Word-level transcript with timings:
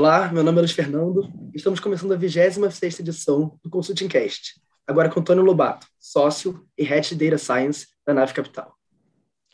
Olá, 0.00 0.32
meu 0.32 0.42
nome 0.42 0.56
é 0.56 0.60
Luiz 0.62 0.72
Fernando. 0.72 1.30
Estamos 1.52 1.78
começando 1.78 2.12
a 2.12 2.16
26 2.16 3.00
edição 3.00 3.60
do 3.62 3.68
Consulting 3.68 4.08
Cast, 4.08 4.58
agora 4.86 5.10
com 5.10 5.20
Antônio 5.20 5.44
Lobato, 5.44 5.86
sócio 5.98 6.66
e 6.78 6.82
Head 6.82 7.14
Data 7.16 7.36
Science 7.36 7.86
da 8.06 8.14
Nave 8.14 8.32
Capital. 8.32 8.74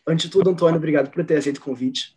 Antes 0.06 0.26
de 0.26 0.30
tudo, 0.30 0.48
Antônio, 0.48 0.76
obrigado 0.76 1.10
por 1.10 1.24
ter 1.24 1.38
aceito 1.38 1.56
o 1.56 1.62
convite. 1.62 2.16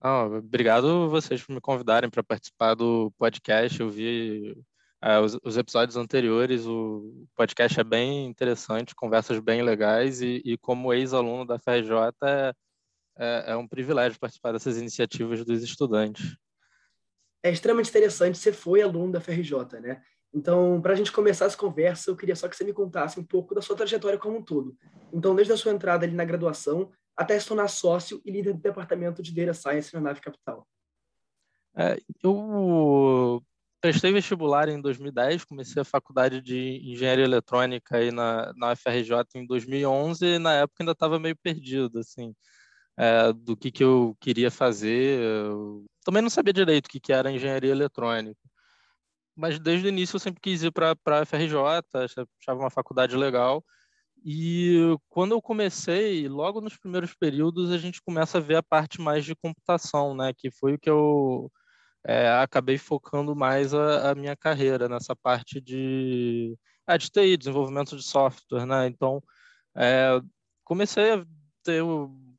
Ah, 0.00 0.24
obrigado 0.24 1.10
vocês 1.10 1.42
por 1.42 1.52
me 1.52 1.60
convidarem 1.60 2.08
para 2.08 2.22
participar 2.22 2.74
do 2.74 3.12
podcast. 3.18 3.80
Eu 3.80 3.90
vi 3.90 4.56
é, 5.02 5.18
os, 5.18 5.36
os, 5.42 5.56
episódios 5.56 5.96
anteriores, 5.96 6.64
o 6.64 7.26
podcast 7.34 7.80
é 7.80 7.82
bem 7.82 8.26
interessante, 8.26 8.94
conversas 8.94 9.40
bem 9.40 9.62
legais 9.62 10.22
e, 10.22 10.40
e 10.44 10.56
como 10.56 10.94
ex-aluno 10.94 11.44
da 11.44 11.58
FRJ 11.58 11.92
é, 12.22 12.52
é, 13.18 13.44
é 13.48 13.56
um 13.56 13.66
privilégio 13.66 14.16
participar 14.16 14.52
dessas 14.52 14.78
iniciativas 14.78 15.44
dos 15.44 15.64
estudantes 15.64 16.36
é 17.48 17.52
extremamente 17.52 17.90
interessante. 17.90 18.38
Você 18.38 18.52
foi 18.52 18.82
aluno 18.82 19.12
da 19.12 19.20
FRJ, 19.20 19.80
né? 19.80 20.02
Então, 20.34 20.80
para 20.82 20.92
a 20.92 20.96
gente 20.96 21.12
começar 21.12 21.46
essa 21.46 21.56
conversa, 21.56 22.10
eu 22.10 22.16
queria 22.16 22.36
só 22.36 22.48
que 22.48 22.56
você 22.56 22.64
me 22.64 22.72
contasse 22.72 23.18
um 23.18 23.24
pouco 23.24 23.54
da 23.54 23.62
sua 23.62 23.76
trajetória 23.76 24.18
como 24.18 24.38
um 24.38 24.42
todo. 24.42 24.76
Então, 25.12 25.34
desde 25.34 25.52
a 25.52 25.56
sua 25.56 25.72
entrada 25.72 26.04
ali 26.04 26.14
na 26.14 26.24
graduação 26.24 26.90
até 27.16 27.38
se 27.38 27.48
tornar 27.48 27.68
sócio 27.68 28.20
e 28.24 28.30
líder 28.30 28.52
do 28.52 28.60
departamento 28.60 29.22
de 29.22 29.32
Data 29.32 29.54
Science 29.54 29.94
na 29.94 30.00
Nave 30.00 30.20
Capital. 30.20 30.66
É, 31.74 31.96
eu 32.22 33.42
prestei 33.80 34.12
vestibular 34.12 34.68
em 34.68 34.80
2010, 34.80 35.44
comecei 35.44 35.80
a 35.80 35.84
faculdade 35.84 36.42
de 36.42 36.82
engenharia 36.84 37.24
eletrônica 37.24 37.96
aí 37.96 38.10
na, 38.10 38.52
na 38.54 38.72
UFRJ 38.72 39.12
em 39.34 39.46
2011 39.46 40.26
e 40.26 40.38
na 40.38 40.54
época 40.54 40.82
ainda 40.82 40.92
estava 40.92 41.18
meio 41.18 41.36
perdido, 41.36 42.00
assim 42.00 42.34
é, 42.96 43.32
do 43.32 43.56
que, 43.56 43.70
que 43.70 43.84
eu 43.84 44.16
queria 44.20 44.50
fazer. 44.50 45.20
Eu 45.20 45.84
também 46.04 46.22
não 46.22 46.30
sabia 46.30 46.52
direito 46.52 46.86
o 46.86 46.90
que, 46.90 47.00
que 47.00 47.12
era 47.12 47.30
engenharia 47.30 47.70
eletrônica. 47.70 48.40
Mas 49.36 49.58
desde 49.58 49.86
o 49.86 49.90
início 49.90 50.16
eu 50.16 50.20
sempre 50.20 50.40
quis 50.40 50.62
ir 50.62 50.72
para 50.72 50.96
a 51.06 51.26
FRJ, 51.26 51.56
achava 52.40 52.60
uma 52.60 52.70
faculdade 52.70 53.16
legal. 53.16 53.64
E 54.24 54.96
quando 55.08 55.32
eu 55.32 55.42
comecei, 55.42 56.28
logo 56.28 56.60
nos 56.60 56.76
primeiros 56.76 57.14
períodos, 57.14 57.70
a 57.70 57.78
gente 57.78 58.02
começa 58.02 58.38
a 58.38 58.40
ver 58.40 58.56
a 58.56 58.62
parte 58.62 59.00
mais 59.00 59.24
de 59.24 59.36
computação, 59.36 60.16
né? 60.16 60.32
Que 60.36 60.50
foi 60.50 60.74
o 60.74 60.78
que 60.78 60.90
eu 60.90 61.52
é, 62.04 62.28
acabei 62.30 62.78
focando 62.78 63.36
mais 63.36 63.74
a, 63.74 64.10
a, 64.10 64.14
minha 64.14 64.36
carreira 64.36 64.88
nessa 64.88 65.14
parte 65.14 65.60
de, 65.60 66.56
ah, 66.86 66.96
de 66.96 67.10
TI, 67.10 67.36
desenvolvimento 67.36 67.96
de 67.96 68.02
software, 68.02 68.66
né? 68.66 68.86
Então, 68.86 69.22
é, 69.76 70.20
comecei 70.64 71.12
a 71.12 71.26
ter 71.62 71.82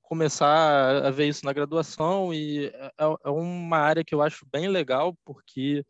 começar 0.08 1.06
a 1.06 1.12
ver 1.12 1.28
isso 1.28 1.46
na 1.46 1.52
graduação 1.52 2.34
e 2.34 2.68
é, 2.68 2.92
é 3.26 3.30
uma 3.30 3.78
área 3.78 4.06
que 4.06 4.16
eu 4.16 4.22
acho 4.22 4.46
bem 4.50 4.70
legal 4.70 5.14
porque 5.26 5.86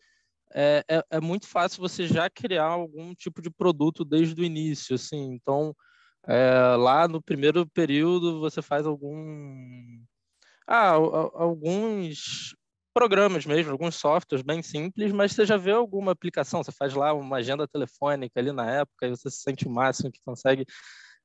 é, 0.54 0.84
é, 0.90 1.04
é, 1.12 1.20
muito 1.20 1.48
fácil 1.48 1.82
você 1.82 2.08
já 2.08 2.28
criar 2.30 2.66
algum 2.66 3.14
tipo 3.14 3.42
de 3.42 3.50
produto 3.50 4.04
desde 4.04 4.42
o 4.42 4.44
início, 4.44 4.96
assim. 4.96 5.34
Então, 5.34 5.76
é, 6.28 6.76
lá 6.78 7.08
no 7.08 7.22
primeiro 7.22 7.68
período 7.68 8.40
você 8.40 8.62
faz 8.62 8.88
algum, 8.88 10.02
ah, 10.68 10.94
alguns 11.34 12.56
programas 12.94 13.46
mesmo, 13.46 13.72
alguns 13.72 13.96
softwares 13.96 14.44
bem 14.44 14.64
simples, 14.64 15.12
mas 15.12 15.34
você 15.34 15.46
já 15.46 15.58
vê 15.58 15.72
alguma 15.72 16.12
aplicação. 16.12 16.64
Você 16.64 16.72
faz 16.72 16.96
lá 16.96 17.14
uma 17.14 17.38
agenda 17.38 17.68
telefônica 17.68 18.40
ali 18.40 18.52
na 18.52 18.72
época 18.72 19.06
e 19.06 19.10
você 19.12 19.30
se 19.30 19.42
sente 19.44 19.68
o 19.68 19.70
máximo 19.70 20.12
que 20.12 20.22
consegue 20.26 20.66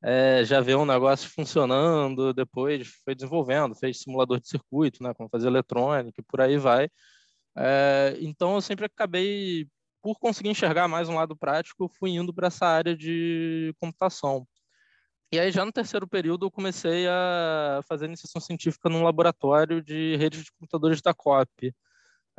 é, 0.02 0.44
já 0.44 0.60
vê 0.60 0.74
um 0.74 0.84
negócio 0.84 1.30
funcionando, 1.30 2.32
depois 2.34 2.88
foi 3.04 3.14
desenvolvendo, 3.14 3.74
fez 3.74 4.00
simulador 4.00 4.40
de 4.40 4.48
circuito, 4.48 5.02
né, 5.02 5.14
como 5.14 5.28
fazer 5.28 5.46
eletrônica 5.46 6.20
e 6.20 6.24
por 6.24 6.40
aí 6.40 6.58
vai. 6.58 6.88
É, 7.56 8.16
então 8.20 8.54
eu 8.54 8.60
sempre 8.60 8.86
acabei, 8.86 9.68
por 10.02 10.18
conseguir 10.18 10.50
enxergar 10.50 10.88
mais 10.88 11.08
um 11.08 11.14
lado 11.14 11.36
prático, 11.36 11.88
fui 11.98 12.10
indo 12.10 12.34
para 12.34 12.48
essa 12.48 12.66
área 12.66 12.96
de 12.96 13.74
computação. 13.80 14.46
E 15.32 15.38
aí 15.40 15.50
já 15.50 15.64
no 15.64 15.72
terceiro 15.72 16.06
período 16.06 16.46
eu 16.46 16.50
comecei 16.50 17.06
a 17.08 17.80
fazer 17.88 18.06
iniciação 18.06 18.40
científica 18.40 18.88
num 18.90 19.02
laboratório 19.02 19.82
de 19.82 20.16
redes 20.16 20.44
de 20.44 20.52
computadores 20.52 21.00
da 21.00 21.14
COP. 21.14 21.74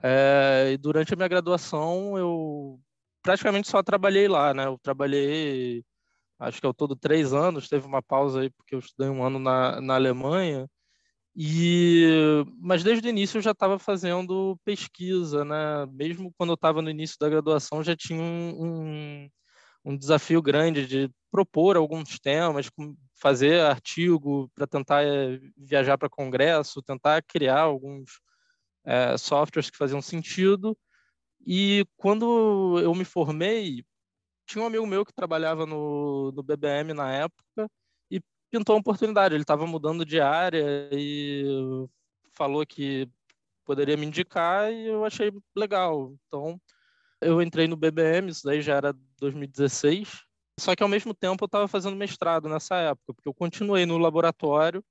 É, 0.04 0.72
e 0.74 0.78
durante 0.78 1.14
a 1.14 1.16
minha 1.18 1.28
graduação 1.28 2.18
eu 2.18 2.80
praticamente 3.24 3.68
só 3.70 3.82
trabalhei 3.82 4.28
lá, 4.28 4.54
né? 4.54 4.66
Eu 4.66 4.78
trabalhei 4.80 5.84
acho 6.48 6.62
que 6.62 6.68
ao 6.68 6.74
todo 6.74 6.96
três 6.96 7.34
anos, 7.34 7.70
teve 7.70 7.86
uma 7.88 8.02
pausa 8.02 8.42
aí 8.42 8.50
porque 8.50 8.76
eu 8.76 8.80
estudei 8.80 9.10
um 9.10 9.24
ano 9.24 9.40
na, 9.40 9.82
na 9.82 9.96
Alemanha, 9.96 10.70
e 11.36 12.46
mas 12.60 12.84
desde 12.84 13.08
o 13.08 13.10
início 13.10 13.38
eu 13.40 13.42
já 13.42 13.52
estava 13.52 13.80
fazendo 13.80 14.60
pesquisa, 14.64 15.44
né? 15.44 15.86
Mesmo 15.92 16.34
quando 16.38 16.52
eu 16.52 16.56
estava 16.56 16.82
no 16.82 16.90
início 16.90 17.18
da 17.20 17.30
graduação, 17.30 17.84
já 17.84 17.96
tinha 17.96 18.22
um, 18.22 18.64
um, 18.64 19.30
um 19.86 19.98
desafio 19.98 20.42
grande 20.42 20.86
de 20.86 21.10
propor 21.32 21.76
alguns 21.76 22.20
temas, 22.20 22.70
fazer 23.16 23.62
artigo 23.62 24.52
para 24.54 24.68
tentar 24.68 25.04
é, 25.04 25.40
viajar 25.58 25.98
para 25.98 26.10
congresso, 26.10 26.84
tentar 26.84 27.24
criar 27.24 27.62
alguns 27.62 28.20
é, 28.86 29.18
softwares 29.18 29.70
que 29.70 29.78
faziam 29.78 30.02
sentido. 30.02 30.78
E 31.46 31.86
quando 31.98 32.80
eu 32.80 32.94
me 32.94 33.06
formei, 33.06 33.84
tinha 34.46 34.64
um 34.64 34.68
amigo 34.68 34.86
meu 34.86 35.06
que 35.06 35.14
trabalhava 35.14 35.66
no, 35.66 36.32
no 36.32 36.44
BBM 36.44 36.94
na 36.94 37.12
época 37.12 37.70
e 38.10 38.22
pintou 38.52 38.76
uma 38.76 38.82
oportunidade. 38.82 39.34
Ele 39.36 39.44
estava 39.44 39.66
mudando 39.66 40.06
de 40.06 40.20
área 40.20 40.90
e 40.92 41.88
falou 42.32 42.66
que 42.66 43.10
poderia 43.66 43.98
me 43.98 44.06
indicar 44.06 44.72
e 44.72 44.88
eu 44.88 45.06
achei 45.06 45.32
legal. 45.56 46.14
Então, 46.28 46.60
eu 47.22 47.42
entrei 47.42 47.68
no 47.68 47.78
BBM, 47.78 48.30
isso 48.30 48.46
daí 48.46 48.62
já 48.62 48.76
era 48.76 48.94
2016. 49.20 50.24
Só 50.60 50.76
que 50.76 50.84
ao 50.84 50.90
mesmo 50.90 51.14
tempo 51.14 51.44
eu 51.44 51.48
estava 51.48 51.68
fazendo 51.68 51.96
mestrado 51.96 52.48
nessa 52.48 52.76
época, 52.76 53.14
porque 53.14 53.28
eu 53.28 53.34
continuei 53.34 53.86
no 53.86 53.98
laboratório, 53.98 54.84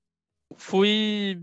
fui 0.56 1.40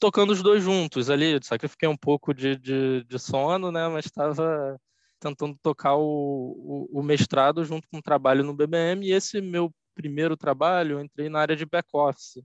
tocando 0.00 0.32
os 0.32 0.42
dois 0.42 0.62
juntos 0.62 1.08
ali, 1.10 1.38
sacrifiquei 1.42 1.88
um 1.88 1.96
pouco 1.96 2.34
de, 2.34 2.56
de, 2.56 3.04
de 3.04 3.18
sono, 3.18 3.70
né? 3.70 3.88
Mas 3.88 4.06
estava 4.06 4.80
tentando 5.20 5.58
tocar 5.62 5.96
o, 5.96 6.88
o, 6.92 7.00
o 7.00 7.02
mestrado 7.02 7.64
junto 7.64 7.88
com 7.88 7.98
o 7.98 8.02
trabalho 8.02 8.44
no 8.44 8.54
BBM, 8.54 9.06
e 9.06 9.12
esse 9.12 9.40
meu 9.40 9.72
primeiro 9.94 10.36
trabalho 10.36 10.94
eu 10.94 11.00
entrei 11.00 11.28
na 11.28 11.40
área 11.40 11.56
de 11.56 11.64
back-office. 11.66 12.42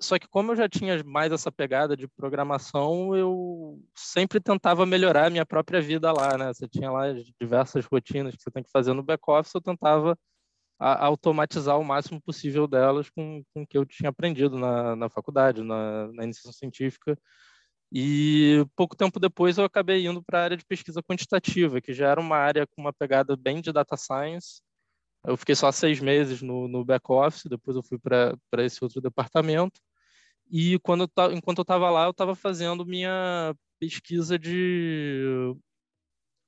Só 0.00 0.18
que 0.18 0.28
como 0.28 0.52
eu 0.52 0.56
já 0.56 0.68
tinha 0.68 1.02
mais 1.04 1.32
essa 1.32 1.50
pegada 1.50 1.96
de 1.96 2.06
programação, 2.06 3.16
eu 3.16 3.82
sempre 3.94 4.40
tentava 4.40 4.84
melhorar 4.84 5.26
a 5.26 5.30
minha 5.30 5.46
própria 5.46 5.80
vida 5.80 6.12
lá, 6.12 6.36
né? 6.36 6.52
Você 6.52 6.68
tinha 6.68 6.90
lá 6.90 7.04
diversas 7.40 7.84
rotinas 7.86 8.34
que 8.34 8.42
você 8.42 8.50
tem 8.50 8.62
que 8.62 8.70
fazer 8.70 8.92
no 8.92 9.02
back-office, 9.02 9.54
eu 9.54 9.60
tentava 9.60 10.18
automatizar 10.78 11.78
o 11.78 11.84
máximo 11.84 12.20
possível 12.20 12.66
delas 12.66 13.08
com, 13.08 13.42
com 13.54 13.62
o 13.62 13.66
que 13.66 13.78
eu 13.78 13.86
tinha 13.86 14.10
aprendido 14.10 14.58
na, 14.58 14.94
na 14.94 15.08
faculdade, 15.08 15.62
na, 15.62 16.08
na 16.12 16.24
iniciação 16.24 16.52
científica. 16.52 17.18
E 17.92 18.66
pouco 18.74 18.96
tempo 18.96 19.20
depois 19.20 19.58
eu 19.58 19.64
acabei 19.64 20.06
indo 20.06 20.22
para 20.22 20.40
a 20.40 20.44
área 20.44 20.56
de 20.56 20.64
pesquisa 20.64 21.02
quantitativa, 21.02 21.80
que 21.80 21.94
já 21.94 22.08
era 22.10 22.20
uma 22.20 22.36
área 22.36 22.66
com 22.66 22.80
uma 22.80 22.92
pegada 22.92 23.36
bem 23.36 23.60
de 23.60 23.72
data 23.72 23.96
science. 23.96 24.60
Eu 25.24 25.36
fiquei 25.36 25.54
só 25.54 25.72
seis 25.72 26.00
meses 26.00 26.42
no, 26.42 26.68
no 26.68 26.84
back-office, 26.84 27.44
depois 27.46 27.76
eu 27.76 27.82
fui 27.82 27.98
para 27.98 28.64
esse 28.64 28.82
outro 28.82 29.00
departamento. 29.00 29.80
E 30.50 30.78
quando 30.80 31.10
eu, 31.16 31.32
enquanto 31.32 31.58
eu 31.58 31.62
estava 31.62 31.90
lá, 31.90 32.04
eu 32.06 32.10
estava 32.12 32.34
fazendo 32.34 32.86
minha 32.86 33.54
pesquisa 33.78 34.38
de, 34.38 35.54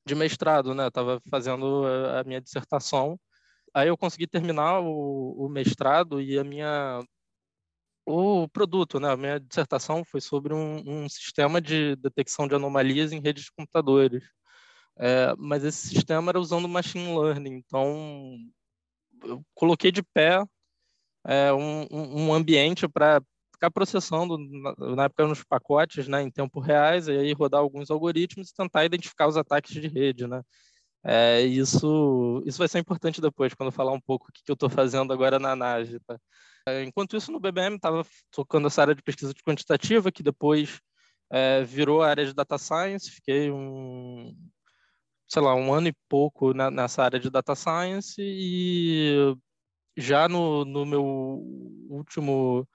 de 0.06 0.14
mestrado, 0.14 0.74
né? 0.74 0.88
Estava 0.88 1.20
fazendo 1.30 1.84
a, 1.86 2.24
minha 2.24 2.40
dissertação. 2.40 3.18
Aí 3.74 3.88
eu 3.88 3.96
consegui 3.98 4.26
terminar 4.26 4.80
o, 4.80 5.46
o 5.46 5.48
mestrado 5.48 6.20
e 6.20 6.38
a 6.38 6.44
minha 6.44 7.00
o 8.08 8.48
produto, 8.48 8.98
né? 8.98 9.10
A 9.10 9.16
minha 9.16 9.38
dissertação 9.38 10.04
foi 10.04 10.20
sobre 10.20 10.54
um, 10.54 10.82
um 10.86 11.08
sistema 11.08 11.60
de 11.60 11.94
detecção 11.96 12.48
de 12.48 12.54
anomalias 12.54 13.12
em 13.12 13.20
redes 13.20 13.44
de 13.44 13.52
computadores. 13.52 14.24
É, 14.98 15.34
mas 15.38 15.64
esse 15.64 15.88
sistema 15.88 16.30
era 16.30 16.40
usando 16.40 16.68
machine 16.68 17.16
learning, 17.16 17.54
então 17.54 18.36
eu 19.22 19.42
coloquei 19.54 19.92
de 19.92 20.02
pé 20.02 20.42
é, 21.24 21.52
um, 21.52 21.86
um, 21.90 22.34
ambiente 22.34 22.88
para 22.88 23.22
ficar 23.52 23.70
processando, 23.70 24.38
na, 24.96 25.04
época 25.04 25.26
nos 25.26 25.44
pacotes, 25.44 26.08
né, 26.08 26.22
em 26.22 26.30
tempo 26.30 26.60
reais, 26.60 27.08
e 27.08 27.12
aí 27.12 27.32
rodar 27.32 27.60
alguns 27.60 27.90
algoritmos 27.90 28.50
e 28.50 28.54
tentar 28.54 28.84
identificar 28.84 29.28
os 29.28 29.36
ataques 29.36 29.72
de 29.72 29.86
rede, 29.88 30.26
né. 30.26 30.42
É, 31.04 31.42
isso, 31.42 32.42
isso 32.44 32.58
vai 32.58 32.68
ser 32.68 32.80
importante 32.80 33.20
depois, 33.20 33.54
quando 33.54 33.68
eu 33.68 33.72
falar 33.72 33.92
um 33.92 34.00
pouco 34.00 34.28
o 34.28 34.32
que, 34.32 34.42
que 34.44 34.50
eu 34.50 34.54
estou 34.54 34.70
fazendo 34.70 35.12
agora 35.12 35.38
na 35.38 35.54
NAGE, 35.54 36.00
tá? 36.00 36.18
Enquanto 36.84 37.16
isso, 37.16 37.32
no 37.32 37.40
BBM 37.40 37.76
estava 37.76 38.04
tocando 38.30 38.66
essa 38.66 38.82
área 38.82 38.94
de 38.94 39.02
pesquisa 39.02 39.34
de 39.34 39.42
quantitativa, 39.42 40.12
que 40.12 40.22
depois 40.22 40.80
é, 41.30 41.62
virou 41.64 42.02
a 42.02 42.08
área 42.08 42.26
de 42.26 42.34
data 42.34 42.58
science. 42.58 43.10
Fiquei 43.10 43.50
um, 43.50 44.34
sei 45.28 45.42
lá, 45.42 45.54
um 45.54 45.72
ano 45.72 45.88
e 45.88 45.94
pouco 46.08 46.54
na, 46.54 46.70
nessa 46.70 47.02
área 47.02 47.20
de 47.20 47.30
data 47.30 47.54
science 47.54 48.16
e 48.20 49.34
já 49.96 50.28
no, 50.28 50.64
no 50.64 50.86
meu 50.86 51.04
último 51.90 52.66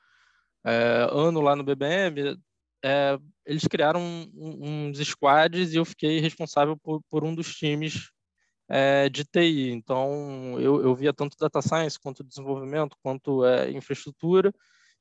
é, 0.66 1.07
ano 1.12 1.42
lá 1.42 1.56
no 1.56 1.63
BBM, 1.63 2.38
é, 2.84 3.18
eles 3.45 3.66
criaram 3.68 4.01
uns 4.36 4.98
squads 5.00 5.74
e 5.74 5.78
eu 5.78 5.86
fiquei 5.86 6.19
responsável 6.19 6.78
por, 6.78 7.01
por 7.10 7.24
um 7.24 7.34
dos 7.34 7.56
times 7.56 8.12
é, 8.69 9.10
de 9.10 9.24
TI. 9.24 9.71
Então, 9.71 10.60
eu, 10.60 10.81
eu 10.81 10.95
via 10.95 11.13
tanto 11.13 11.38
data 11.38 11.62
science, 11.62 12.00
quanto 12.00 12.24
desenvolvimento, 12.24 12.98
quanto 13.01 13.45
é, 13.45 13.71
infraestrutura, 13.71 14.54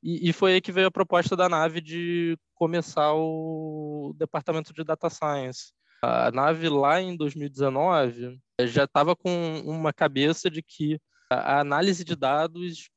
e, 0.02 0.28
e, 0.28 0.32
foi 0.32 0.54
aí 0.54 0.60
que 0.60 0.72
veio 0.72 0.88
a 0.88 0.90
proposta 0.90 1.36
da 1.36 1.48
nave 1.48 1.80
de 1.80 2.36
começar 2.54 3.14
o 3.14 4.12
departamento 4.18 4.72
de 4.72 4.82
data 4.82 5.08
science. 5.08 5.72
A 6.02 6.32
nave 6.32 6.68
lá 6.68 7.00
em 7.00 7.16
2019 7.16 8.40
já 8.62 8.84
estava 8.84 9.14
com 9.14 9.62
uma 9.64 9.92
cabeça 9.92 10.50
de 10.50 10.60
que 10.60 10.98
a 11.30 11.60
análise 11.60 12.04
de 12.04 12.16
dados 12.16 12.90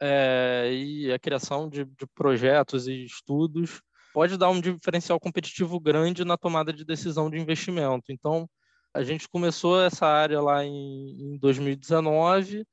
é, 0.00 0.70
e 0.72 1.12
a 1.12 1.18
criação 1.18 1.68
de, 1.68 1.84
de 1.84 2.06
projetos 2.14 2.86
e 2.86 3.04
estudos 3.04 3.80
pode 4.14 4.38
dar 4.38 4.48
um 4.48 4.60
diferencial 4.60 5.18
competitivo 5.18 5.80
grande 5.80 6.24
na 6.24 6.36
tomada 6.36 6.72
de 6.72 6.84
decisão 6.84 7.28
de 7.28 7.38
investimento. 7.38 8.12
Então, 8.12 8.48
a 8.96 9.02
gente 9.02 9.28
começou 9.28 9.80
essa 9.80 10.06
área 10.06 10.40
lá 10.40 10.64
em, 10.64 11.34
em 11.34 11.38
2019 11.38 12.66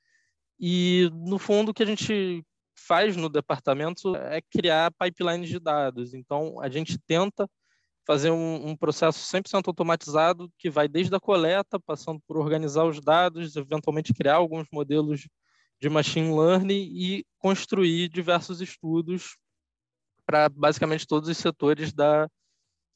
e, 0.57 1.09
no 1.13 1.37
fundo, 1.37 1.69
o 1.69 1.73
que 1.73 1.83
a 1.83 1.85
gente 1.85 2.41
faz 2.75 3.17
no 3.17 3.27
departamento 3.27 4.15
é 4.15 4.41
criar 4.41 4.93
pipelines 4.93 5.49
de 5.49 5.59
dados. 5.59 6.13
Então, 6.13 6.61
a 6.61 6.69
gente 6.69 6.97
tenta 6.97 7.49
fazer 8.05 8.31
um, 8.31 8.69
um, 8.69 8.75
processo 8.75 9.19
100% 9.19 9.67
automatizado 9.67 10.49
que 10.57 10.69
vai 10.69 10.87
desde 10.87 11.13
a 11.13 11.19
coleta, 11.19 11.77
passando 11.77 12.21
por 12.25 12.37
organizar 12.37 12.85
os 12.85 13.01
dados, 13.01 13.57
eventualmente 13.57 14.13
criar 14.13 14.35
alguns 14.35 14.67
modelos 14.71 15.27
de 15.81 15.89
machine 15.89 16.33
learning 16.33 16.89
e 16.93 17.25
construir 17.37 18.07
diversos 18.07 18.61
estudos 18.61 19.37
para 20.25 20.47
basicamente 20.47 21.05
todos 21.05 21.27
os 21.27 21.37
setores 21.37 21.91
da, 21.91 22.29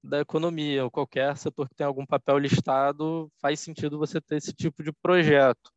da 0.07 0.19
economia. 0.19 0.83
Ou 0.83 0.92
qualquer 0.92 1.38
setor 1.38 1.69
que 1.69 1.75
tem 1.75 1.86
algum 1.86 2.06
papel 2.06 2.38
listado, 2.38 3.31
faz 3.42 3.59
sentido 3.59 3.98
você 3.98 4.21
ter 4.21 4.38
esse 4.38 4.54
tipo 4.54 4.83
de 4.83 4.92
projeto. 4.92 5.71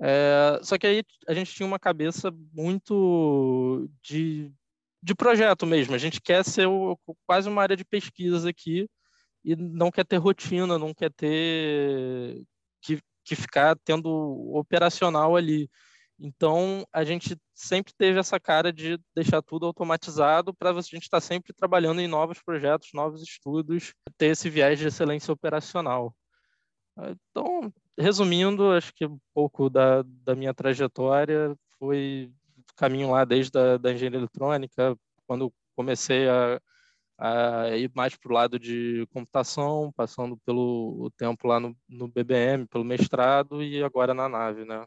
É, 0.00 0.58
só 0.62 0.76
que 0.76 0.86
aí 0.86 1.02
a 1.28 1.34
gente 1.34 1.54
tinha 1.54 1.66
uma 1.66 1.78
cabeça 1.78 2.30
muito 2.52 3.88
de, 4.02 4.52
de 5.02 5.14
projeto 5.14 5.66
mesmo. 5.66 5.94
A 5.94 5.98
gente 5.98 6.20
quer 6.20 6.44
ser 6.44 6.66
o, 6.66 6.98
quase 7.26 7.48
uma 7.48 7.62
área 7.62 7.76
de 7.76 7.84
pesquisa 7.84 8.50
aqui 8.50 8.88
e 9.44 9.54
não 9.56 9.90
quer 9.90 10.04
ter 10.04 10.16
rotina, 10.16 10.78
não 10.78 10.94
quer 10.94 11.12
ter 11.12 12.42
que, 12.82 13.00
que 13.24 13.36
ficar 13.36 13.76
tendo 13.84 14.10
operacional 14.54 15.36
ali. 15.36 15.70
Então, 16.18 16.86
a 16.92 17.04
gente 17.04 17.36
sempre 17.54 17.92
teve 17.92 18.18
essa 18.18 18.38
cara 18.38 18.72
de 18.72 18.98
deixar 19.14 19.42
tudo 19.42 19.66
automatizado 19.66 20.54
para 20.54 20.70
a 20.70 20.80
gente 20.80 21.02
estar 21.02 21.18
tá 21.18 21.20
sempre 21.20 21.52
trabalhando 21.52 22.00
em 22.00 22.08
novos 22.08 22.40
projetos, 22.42 22.90
novos 22.94 23.22
estudos, 23.22 23.92
ter 24.16 24.26
esse 24.26 24.48
viés 24.48 24.78
de 24.78 24.86
excelência 24.86 25.32
operacional. 25.32 26.14
Então, 26.96 27.72
resumindo, 27.98 28.70
acho 28.70 28.92
que 28.94 29.06
um 29.06 29.18
pouco 29.34 29.68
da, 29.68 30.02
da 30.02 30.34
minha 30.34 30.54
trajetória 30.54 31.56
foi 31.78 32.32
caminho 32.76 33.10
lá 33.10 33.24
desde 33.24 33.56
a 33.58 33.76
da 33.76 33.92
engenharia 33.92 34.18
eletrônica, 34.18 34.96
quando 35.26 35.52
comecei 35.76 36.28
a, 36.28 36.60
a 37.18 37.76
ir 37.76 37.90
mais 37.94 38.16
para 38.16 38.30
o 38.30 38.34
lado 38.34 38.58
de 38.58 39.06
computação, 39.12 39.92
passando 39.96 40.36
pelo 40.44 41.10
tempo 41.16 41.48
lá 41.48 41.58
no, 41.60 41.76
no 41.88 42.08
BBM, 42.08 42.66
pelo 42.66 42.84
mestrado 42.84 43.62
e 43.62 43.82
agora 43.82 44.14
na 44.14 44.28
nave, 44.28 44.64
né? 44.64 44.84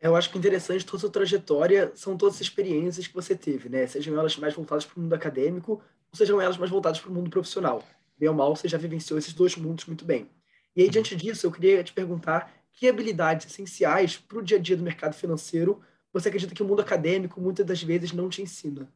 Eu 0.00 0.14
acho 0.14 0.30
que 0.30 0.38
interessante 0.38 0.84
toda 0.84 0.98
a 0.98 1.00
sua 1.00 1.10
trajetória 1.10 1.92
são 1.94 2.16
todas 2.16 2.36
as 2.36 2.42
experiências 2.42 3.06
que 3.06 3.14
você 3.14 3.34
teve, 3.34 3.68
né? 3.68 3.86
Sejam 3.86 4.18
elas 4.18 4.36
mais 4.36 4.54
voltadas 4.54 4.84
para 4.84 4.98
o 4.98 5.02
mundo 5.02 5.14
acadêmico, 5.14 5.72
ou 6.12 6.16
sejam 6.16 6.40
elas 6.40 6.58
mais 6.58 6.70
voltadas 6.70 7.00
para 7.00 7.10
o 7.10 7.14
mundo 7.14 7.30
profissional. 7.30 7.82
Bem 8.18 8.28
ou 8.28 8.34
mal, 8.34 8.54
você 8.54 8.68
já 8.68 8.78
vivenciou 8.78 9.18
esses 9.18 9.32
dois 9.32 9.56
mundos 9.56 9.86
muito 9.86 10.04
bem. 10.04 10.30
E 10.74 10.82
aí, 10.82 10.90
diante 10.90 11.16
disso, 11.16 11.46
eu 11.46 11.52
queria 11.52 11.82
te 11.82 11.92
perguntar 11.92 12.52
que 12.72 12.88
habilidades 12.88 13.46
essenciais 13.46 14.16
para 14.16 14.38
o 14.38 14.42
dia 14.42 14.58
a 14.58 14.60
dia 14.60 14.76
do 14.76 14.82
mercado 14.82 15.14
financeiro 15.14 15.82
você 16.12 16.28
acredita 16.28 16.54
que 16.54 16.62
o 16.62 16.66
mundo 16.66 16.80
acadêmico 16.80 17.40
muitas 17.40 17.66
das 17.66 17.82
vezes 17.82 18.10
não 18.12 18.30
te 18.30 18.40
ensina? 18.40 18.90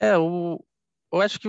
É, 0.00 0.18
o, 0.18 0.60
eu 1.12 1.20
acho 1.20 1.38
que 1.38 1.48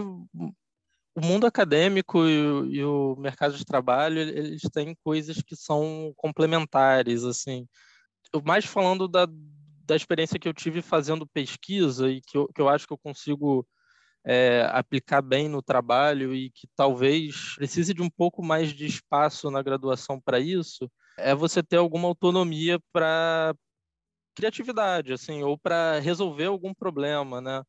o 1.15 1.25
mundo 1.25 1.47
acadêmico 1.47 2.27
e 2.27 2.41
o, 2.45 2.65
e 2.65 2.83
o, 2.83 3.15
mercado 3.15 3.55
de 3.55 3.65
trabalho, 3.65 4.19
eles 4.19 4.61
têm 4.63 4.93
coisas 5.03 5.41
que 5.41 5.55
são 5.55 6.13
complementares, 6.17 7.23
assim. 7.23 7.65
Mais 8.43 8.65
falando 8.65 9.07
da, 9.07 9.25
da 9.85 9.95
experiência 9.95 10.37
que 10.37 10.47
eu 10.47 10.53
tive 10.53 10.81
fazendo 10.81 11.25
pesquisa 11.25 12.09
e 12.09 12.21
que 12.21 12.37
eu, 12.37 12.47
que 12.53 12.61
eu 12.61 12.67
acho 12.67 12.85
que 12.85 12.91
eu 12.91 12.97
consigo 12.97 13.65
é, 14.25 14.67
aplicar 14.71 15.21
bem 15.21 15.47
no 15.47 15.61
trabalho 15.61 16.35
e 16.35 16.49
que 16.49 16.67
talvez 16.75 17.55
precise 17.55 17.93
de 17.93 18.01
um 18.01 18.09
pouco 18.09 18.43
mais 18.43 18.73
de 18.73 18.85
espaço 18.85 19.49
na 19.49 19.61
graduação 19.61 20.19
para 20.19 20.39
isso, 20.39 20.91
é 21.17 21.33
você 21.33 21.63
ter 21.63 21.77
alguma 21.77 22.09
autonomia 22.09 22.77
para 22.91 23.55
criatividade, 24.35 25.13
assim, 25.13 25.43
ou 25.43 25.57
para 25.57 25.99
resolver 25.99 26.45
algum 26.45 26.73
problema, 26.73 27.39
né? 27.39 27.63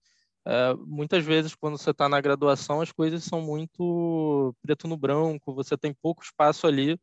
É, 0.46 0.74
muitas 0.86 1.24
vezes, 1.24 1.56
quando 1.56 1.76
você 1.76 1.90
está 1.90 2.08
na 2.08 2.20
graduação, 2.20 2.80
as 2.80 2.92
coisas 2.92 3.24
são 3.24 3.40
muito 3.40 4.54
preto 4.62 4.86
no 4.86 4.96
branco, 4.96 5.52
você 5.52 5.76
tem 5.76 5.92
pouco 5.92 6.22
espaço 6.22 6.68
ali 6.68 6.96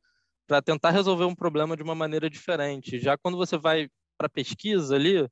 para 0.48 0.62
tentar 0.62 0.92
resolver 0.92 1.26
um 1.26 1.36
problema 1.36 1.76
de 1.76 1.84
uma 1.84 1.94
maneira 1.94 2.30
diferente. 2.30 3.00
Já 3.00 3.18
quando 3.18 3.38
você 3.38 3.58
vai 3.58 3.90
para 4.18 4.30
pesquisa 4.30 4.96
ali, 4.96 5.28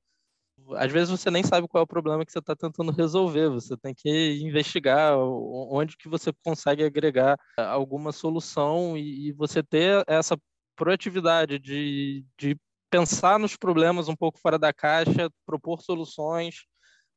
às 0.75 0.91
vezes 0.91 1.09
você 1.09 1.31
nem 1.31 1.43
sabe 1.43 1.67
qual 1.67 1.81
é 1.81 1.83
o 1.83 1.87
problema 1.87 2.25
que 2.25 2.31
você 2.31 2.39
está 2.39 2.55
tentando 2.55 2.91
resolver. 2.91 3.49
Você 3.49 3.77
tem 3.77 3.93
que 3.95 4.39
investigar 4.41 5.17
onde 5.17 5.97
que 5.97 6.09
você 6.09 6.31
consegue 6.43 6.83
agregar 6.83 7.37
alguma 7.57 8.11
solução 8.11 8.97
e, 8.97 9.31
você 9.33 9.63
ter 9.63 10.03
essa 10.07 10.37
proatividade 10.75 11.59
de, 11.59 12.25
de 12.37 12.57
pensar 12.89 13.39
nos 13.39 13.55
problemas 13.55 14.09
um 14.09 14.15
pouco 14.15 14.39
fora 14.39 14.59
da 14.59 14.73
caixa, 14.73 15.29
propor 15.45 15.81
soluções, 15.81 16.65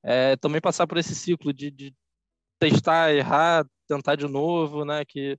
é, 0.05 0.37
também 0.37 0.61
passar 0.61 0.87
por 0.87 0.99
esse 0.99 1.15
ciclo 1.15 1.53
de, 1.53 1.71
de, 1.71 1.95
testar, 2.59 3.13
errar, 3.13 3.67
tentar 3.89 4.17
de 4.17 4.29
novo, 4.29 4.85
né? 4.85 5.05
Que 5.05 5.39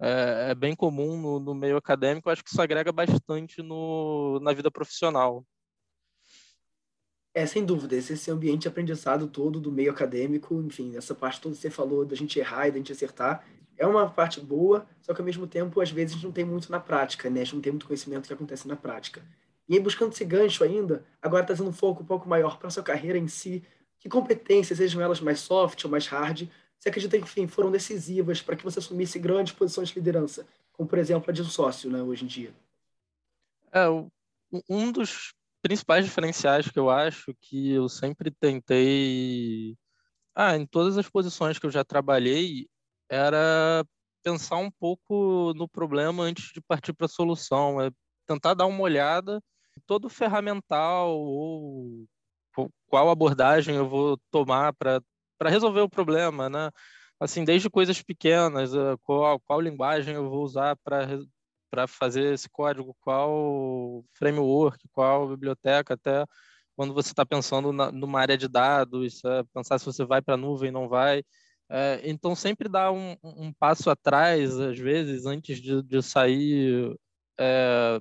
é, 0.00 0.50
é 0.50 0.54
bem 0.54 0.76
comum 0.76 1.16
no, 1.16 1.40
no, 1.40 1.54
meio 1.54 1.78
acadêmico. 1.78 2.28
Eu 2.28 2.32
acho 2.32 2.44
que 2.44 2.50
isso 2.50 2.60
agrega 2.60 2.92
bastante 2.92 3.62
no, 3.62 4.38
na 4.40 4.52
vida 4.52 4.70
profissional. 4.70 5.44
É, 7.32 7.46
sem 7.46 7.64
dúvida, 7.64 7.96
esse 7.96 8.30
ambiente 8.30 8.62
de 8.62 8.68
aprendizado 8.68 9.26
todo 9.26 9.58
do 9.58 9.72
meio 9.72 9.90
acadêmico, 9.90 10.54
enfim, 10.62 10.96
essa 10.96 11.16
parte 11.16 11.40
toda 11.40 11.56
que 11.56 11.60
você 11.60 11.70
falou 11.70 12.04
da 12.04 12.14
gente 12.14 12.38
errar 12.38 12.68
e 12.68 12.70
da 12.70 12.76
gente 12.76 12.92
acertar, 12.92 13.44
é 13.76 13.84
uma 13.84 14.08
parte 14.08 14.40
boa, 14.40 14.86
só 15.02 15.12
que 15.12 15.20
ao 15.20 15.24
mesmo 15.24 15.44
tempo, 15.44 15.80
às 15.80 15.90
vezes, 15.90 16.12
a 16.12 16.14
gente 16.14 16.26
não 16.26 16.32
tem 16.32 16.44
muito 16.44 16.70
na 16.70 16.78
prática, 16.78 17.28
né? 17.28 17.40
A 17.40 17.44
gente 17.44 17.56
não 17.56 17.62
tem 17.62 17.72
muito 17.72 17.86
conhecimento 17.86 18.28
que 18.28 18.32
acontece 18.32 18.68
na 18.68 18.76
prática. 18.76 19.20
E 19.68 19.74
aí, 19.74 19.80
buscando 19.80 20.12
esse 20.12 20.24
gancho 20.24 20.62
ainda, 20.62 21.04
agora 21.20 21.44
trazendo 21.44 21.70
um 21.70 21.72
foco 21.72 22.04
um 22.04 22.06
pouco 22.06 22.28
maior 22.28 22.56
para 22.56 22.68
a 22.68 22.70
sua 22.70 22.84
carreira 22.84 23.18
em 23.18 23.26
si, 23.26 23.64
que 24.04 24.08
competências, 24.10 24.76
sejam 24.76 25.00
elas 25.00 25.18
mais 25.18 25.40
soft 25.40 25.82
ou 25.82 25.90
mais 25.90 26.06
hard, 26.06 26.46
você 26.78 26.90
acredita 26.90 27.18
que, 27.18 27.46
foram 27.46 27.70
decisivas 27.70 28.42
para 28.42 28.54
que 28.54 28.62
você 28.62 28.78
assumisse 28.78 29.18
grandes 29.18 29.54
posições 29.54 29.88
de 29.88 29.94
liderança, 29.94 30.46
como, 30.74 30.86
por 30.86 30.98
exemplo, 30.98 31.30
a 31.30 31.32
de 31.32 31.40
um 31.40 31.46
sócio, 31.46 31.90
né, 31.90 32.02
hoje 32.02 32.24
em 32.24 32.26
dia? 32.26 32.54
É, 33.72 33.86
um 34.68 34.92
dos 34.92 35.32
principais 35.62 36.04
diferenciais 36.04 36.68
que 36.68 36.78
eu 36.78 36.90
acho 36.90 37.34
que 37.40 37.70
eu 37.70 37.88
sempre 37.88 38.30
tentei, 38.30 39.74
ah, 40.34 40.54
em 40.54 40.66
todas 40.66 40.98
as 40.98 41.08
posições 41.08 41.58
que 41.58 41.64
eu 41.64 41.70
já 41.70 41.82
trabalhei, 41.82 42.68
era 43.08 43.82
pensar 44.22 44.58
um 44.58 44.70
pouco 44.70 45.54
no 45.56 45.66
problema 45.66 46.24
antes 46.24 46.52
de 46.52 46.60
partir 46.60 46.92
para 46.92 47.06
a 47.06 47.08
solução, 47.08 47.80
é 47.80 47.90
tentar 48.26 48.52
dar 48.52 48.66
uma 48.66 48.82
olhada 48.82 49.42
todo 49.86 50.04
o 50.06 50.10
ferramental 50.10 51.18
ou 51.18 52.06
qual 52.86 53.10
abordagem 53.10 53.76
eu 53.76 53.88
vou 53.88 54.18
tomar 54.30 54.72
para 54.74 55.00
resolver 55.44 55.80
o 55.80 55.88
problema, 55.88 56.48
né? 56.48 56.70
Assim, 57.20 57.44
desde 57.44 57.70
coisas 57.70 58.02
pequenas, 58.02 58.74
eh, 58.74 58.96
qual, 59.04 59.40
qual 59.40 59.60
linguagem 59.60 60.14
eu 60.14 60.28
vou 60.28 60.42
usar 60.44 60.76
para 60.84 61.06
para 61.70 61.88
fazer 61.88 62.32
esse 62.32 62.48
código, 62.48 62.96
qual 63.00 64.04
framework, 64.12 64.86
qual 64.92 65.28
biblioteca, 65.28 65.94
até 65.94 66.24
quando 66.76 66.94
você 66.94 67.10
está 67.10 67.26
pensando 67.26 67.72
na, 67.72 67.90
numa 67.90 68.20
área 68.20 68.36
de 68.36 68.48
dados, 68.48 69.24
é, 69.24 69.42
pensar 69.52 69.78
se 69.78 69.86
você 69.86 70.04
vai 70.04 70.22
para 70.22 70.34
a 70.34 70.36
nuvem, 70.36 70.70
não 70.70 70.88
vai. 70.88 71.24
É, 71.68 72.00
então, 72.04 72.34
sempre 72.34 72.68
dá 72.68 72.92
um, 72.92 73.16
um, 73.24 73.52
passo 73.52 73.90
atrás, 73.90 74.58
às 74.60 74.78
vezes, 74.78 75.26
antes 75.26 75.60
de, 75.60 75.82
de 75.82 76.02
sair, 76.02 76.94
é, 77.38 78.00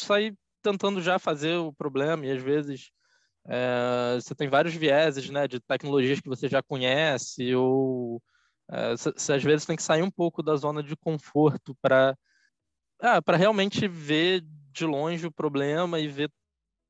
sair 0.00 0.36
tentando 0.62 1.00
já 1.02 1.18
fazer 1.18 1.56
o 1.56 1.72
problema, 1.72 2.26
e 2.26 2.30
às 2.32 2.42
vezes 2.42 2.90
é, 3.46 4.14
você 4.20 4.34
tem 4.34 4.48
vários 4.48 4.74
vieses 4.74 5.28
né, 5.30 5.48
de 5.48 5.60
tecnologias 5.60 6.20
que 6.20 6.28
você 6.28 6.48
já 6.48 6.62
conhece, 6.62 7.54
ou 7.54 8.22
é, 8.70 8.92
você, 8.96 9.32
às 9.32 9.42
vezes 9.42 9.66
tem 9.66 9.76
que 9.76 9.82
sair 9.82 10.02
um 10.02 10.10
pouco 10.10 10.42
da 10.42 10.56
zona 10.56 10.82
de 10.82 10.96
conforto 10.96 11.76
para 11.82 12.16
ah, 13.00 13.20
para 13.20 13.36
realmente 13.36 13.88
ver 13.88 14.44
de 14.72 14.86
longe 14.86 15.26
o 15.26 15.32
problema 15.32 15.98
e 15.98 16.08
ver 16.08 16.30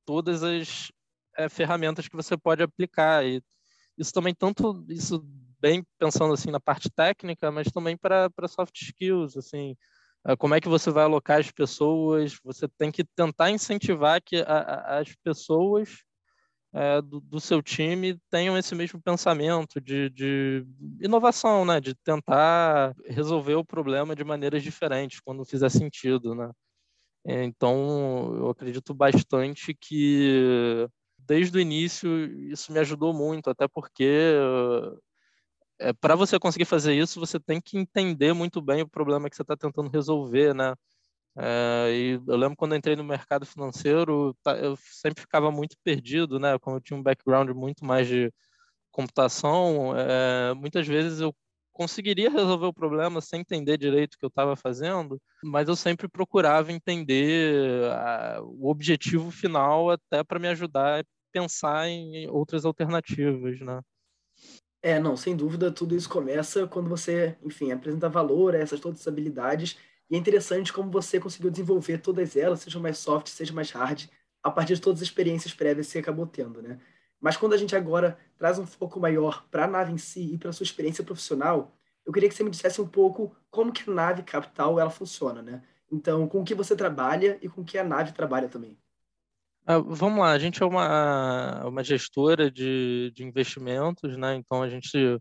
todas 0.05 0.43
as 0.43 0.93
é, 1.37 1.49
ferramentas 1.49 2.09
que 2.09 2.17
você 2.17 2.37
pode 2.37 2.63
aplicar. 2.63 3.25
E 3.25 3.43
isso 3.99 4.13
também 4.13 4.35
tanto 4.35 4.85
isso 4.89 5.25
bem 5.61 5.85
pensando 5.99 6.35
assim 6.35 6.51
na 6.51 6.61
parte 6.61 6.91
técnica, 6.91 7.51
mas 7.51 7.71
também 7.73 7.97
para 7.97 8.31
soft 8.49 8.77
skills, 8.83 9.37
assim, 9.37 9.77
ah, 10.25 10.37
como 10.37 10.55
é 10.55 10.61
que 10.61 10.69
você 10.69 10.91
vai 10.91 11.05
alocar 11.05 11.41
as 11.41 11.51
pessoas? 11.51 12.39
Você 12.45 12.69
tem 12.69 12.93
que 12.93 13.05
tentar 13.05 13.51
incentivar 13.51 14.21
que 14.23 14.37
a, 14.37 14.59
a, 14.59 14.99
as 15.01 15.15
pessoas 15.25 16.05
é, 16.75 17.03
do, 17.03 17.21
do, 17.21 17.41
seu 17.41 17.63
time 17.63 18.19
tenham 18.31 18.57
esse 18.57 18.75
mesmo 18.75 19.01
pensamento 19.01 19.81
de, 19.81 20.09
de, 20.11 20.67
inovação, 21.01 21.65
né? 21.65 21.81
De 21.81 21.95
tentar 21.95 22.95
resolver 23.07 23.55
o 23.55 23.65
problema 23.65 24.17
de 24.17 24.25
maneiras 24.25 24.63
diferentes 24.63 25.21
quando 25.21 25.45
fizer 25.45 25.69
sentido, 25.71 26.35
né? 26.35 26.51
Então, 27.25 28.35
eu 28.37 28.51
acredito 28.51 28.95
bastante 28.95 29.75
que 29.75 30.89
desde 31.19 31.57
o 31.57 31.61
início 31.61 32.11
isso 32.51 32.73
me 32.73 32.81
ajudou 32.81 33.15
muito, 33.15 33.49
até 33.51 33.69
porque 33.69 34.35
é, 35.79 35.93
para 35.93 36.15
você 36.15 36.39
conseguir 36.39 36.65
fazer 36.65 36.95
isso, 36.95 37.21
você 37.21 37.41
tem 37.41 37.61
que 37.61 37.77
entender 37.79 38.33
muito 38.33 38.63
bem 38.63 38.83
o 38.83 38.89
problema 38.89 39.29
que 39.29 39.37
você 39.37 39.43
está 39.43 39.57
tentando 39.57 39.91
resolver, 39.91 40.55
né? 40.55 40.75
É, 41.37 41.91
e 41.93 42.21
eu 42.27 42.37
lembro 42.37 42.57
quando 42.57 42.73
eu 42.73 42.79
entrei 42.79 42.95
no 42.95 43.05
mercado 43.05 43.47
financeiro, 43.47 44.37
tá, 44.43 44.57
eu 44.57 44.77
sempre 44.77 45.23
ficava 45.23 45.51
muito 45.51 45.77
perdido, 45.83 46.39
né? 46.39 46.59
Como 46.59 46.77
eu 46.77 46.81
tinha 46.81 46.99
um 46.99 47.03
background 47.03 47.51
muito 47.51 47.85
mais 47.85 48.07
de 48.07 48.33
computação, 48.91 49.97
é, 49.97 50.53
muitas 50.55 50.87
vezes 50.87 51.21
eu 51.21 51.35
conseguiria 51.73 52.31
resolver 52.31 52.67
o 52.67 52.73
problema 52.73 53.21
sem 53.23 53.41
entender 53.41 53.79
direito 53.79 54.15
o 54.15 54.19
que 54.19 54.25
eu 54.25 54.29
estava 54.29 54.55
fazendo, 54.55 55.21
mas 55.43 55.69
eu 55.69 55.75
sempre 55.75 56.07
procurava 56.07 56.71
entender 56.71 57.91
a, 57.91 58.41
o 58.43 58.69
objetivo 58.69 59.31
final 59.31 59.91
até 59.91 60.23
para 60.23 60.39
me 60.39 60.49
ajudar 60.49 61.01
a 61.01 61.05
pensar 61.33 61.89
em 61.89 62.29
outras 62.29 62.67
alternativas, 62.67 63.59
né? 63.61 63.81
É, 64.83 64.99
não, 64.99 65.17
sem 65.17 65.37
dúvida, 65.37 65.71
tudo 65.71 65.95
isso 65.95 66.09
começa 66.09 66.67
quando 66.67 66.91
você, 66.91 67.39
enfim, 67.43 67.71
apresenta 67.71 68.09
valor 68.09 68.55
a 68.55 68.59
essas 68.59 68.81
todas 68.81 69.01
as 69.01 69.09
habilidades 69.09 69.79
e 70.13 70.15
é 70.15 70.19
interessante 70.19 70.75
como 70.75 70.91
você 70.91 71.19
conseguiu 71.19 71.51
desenvolver 71.51 71.97
todas 71.97 72.37
elas, 72.37 72.61
seja 72.61 72.79
mais 72.79 72.99
soft, 72.99 73.29
seja 73.29 73.51
mais 73.55 73.71
hard, 73.71 74.11
a 74.43 74.51
partir 74.51 74.75
de 74.75 74.83
todas 74.83 75.01
as 75.01 75.09
experiências 75.09 75.55
prévias 75.55 75.87
que 75.87 75.93
você 75.93 76.01
acabou 76.01 76.27
tendo, 76.27 76.61
né? 76.61 76.79
Mas 77.19 77.39
quando 77.39 77.55
a 77.55 77.57
gente 77.57 77.75
agora 77.75 78.19
traz 78.37 78.59
um 78.59 78.67
foco 78.67 79.01
maior 79.01 79.43
para 79.51 79.65
a 79.65 79.67
nave 79.67 79.91
em 79.91 79.97
si 79.97 80.35
e 80.35 80.37
para 80.37 80.51
a 80.51 80.53
sua 80.53 80.65
experiência 80.65 81.03
profissional, 81.03 81.75
eu 82.05 82.13
queria 82.13 82.29
que 82.29 82.35
você 82.35 82.45
me 82.45 82.51
dissesse 82.51 82.79
um 82.79 82.87
pouco 82.87 83.35
como 83.51 83.73
que 83.73 83.89
a 83.89 83.95
nave 83.95 84.23
capital 84.23 84.79
ela 84.79 84.91
funciona, 84.91 85.41
né? 85.41 85.63
Então, 85.91 86.29
com 86.29 86.43
o 86.43 86.45
que 86.45 86.55
você 86.55 86.77
trabalha 86.77 87.39
e 87.41 87.49
com 87.49 87.63
o 87.63 87.65
que 87.65 87.79
a 87.79 87.85
nave 87.85 88.13
trabalha 88.13 88.51
também. 88.51 88.77
Ah, 89.65 89.79
vamos 89.79 90.19
lá, 90.19 90.33
a 90.33 90.39
gente 90.39 90.63
é 90.63 90.67
uma, 90.67 91.65
uma 91.65 91.83
gestora 91.83 92.51
de, 92.51 93.11
de 93.15 93.25
investimentos, 93.25 94.15
né? 94.19 94.35
Então 94.35 94.63
a 94.63 94.69
gente 94.69 95.19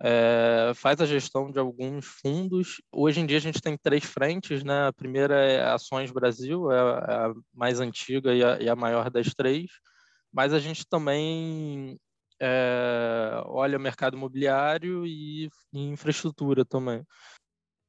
é, 0.00 0.72
faz 0.74 1.00
a 1.00 1.06
gestão 1.06 1.50
de 1.50 1.58
alguns 1.58 2.06
fundos. 2.06 2.80
Hoje 2.92 3.20
em 3.20 3.26
dia 3.26 3.38
a 3.38 3.40
gente 3.40 3.60
tem 3.60 3.76
três 3.76 4.04
frentes, 4.04 4.62
né? 4.62 4.88
A 4.88 4.92
primeira 4.92 5.34
é 5.34 5.62
Ações 5.72 6.10
Brasil, 6.10 6.70
é 6.70 6.78
a, 6.78 7.34
mais 7.52 7.80
antiga 7.80 8.32
e 8.34 8.44
a, 8.44 8.60
e 8.60 8.68
a, 8.68 8.76
maior 8.76 9.10
das 9.10 9.34
três, 9.34 9.70
mas 10.32 10.52
a 10.52 10.58
gente 10.58 10.86
também 10.88 11.98
é, 12.40 13.42
olha 13.46 13.78
o 13.78 13.80
mercado 13.80 14.16
imobiliário 14.16 15.04
e, 15.06 15.48
e 15.72 15.80
infraestrutura 15.80 16.64
também. 16.64 17.04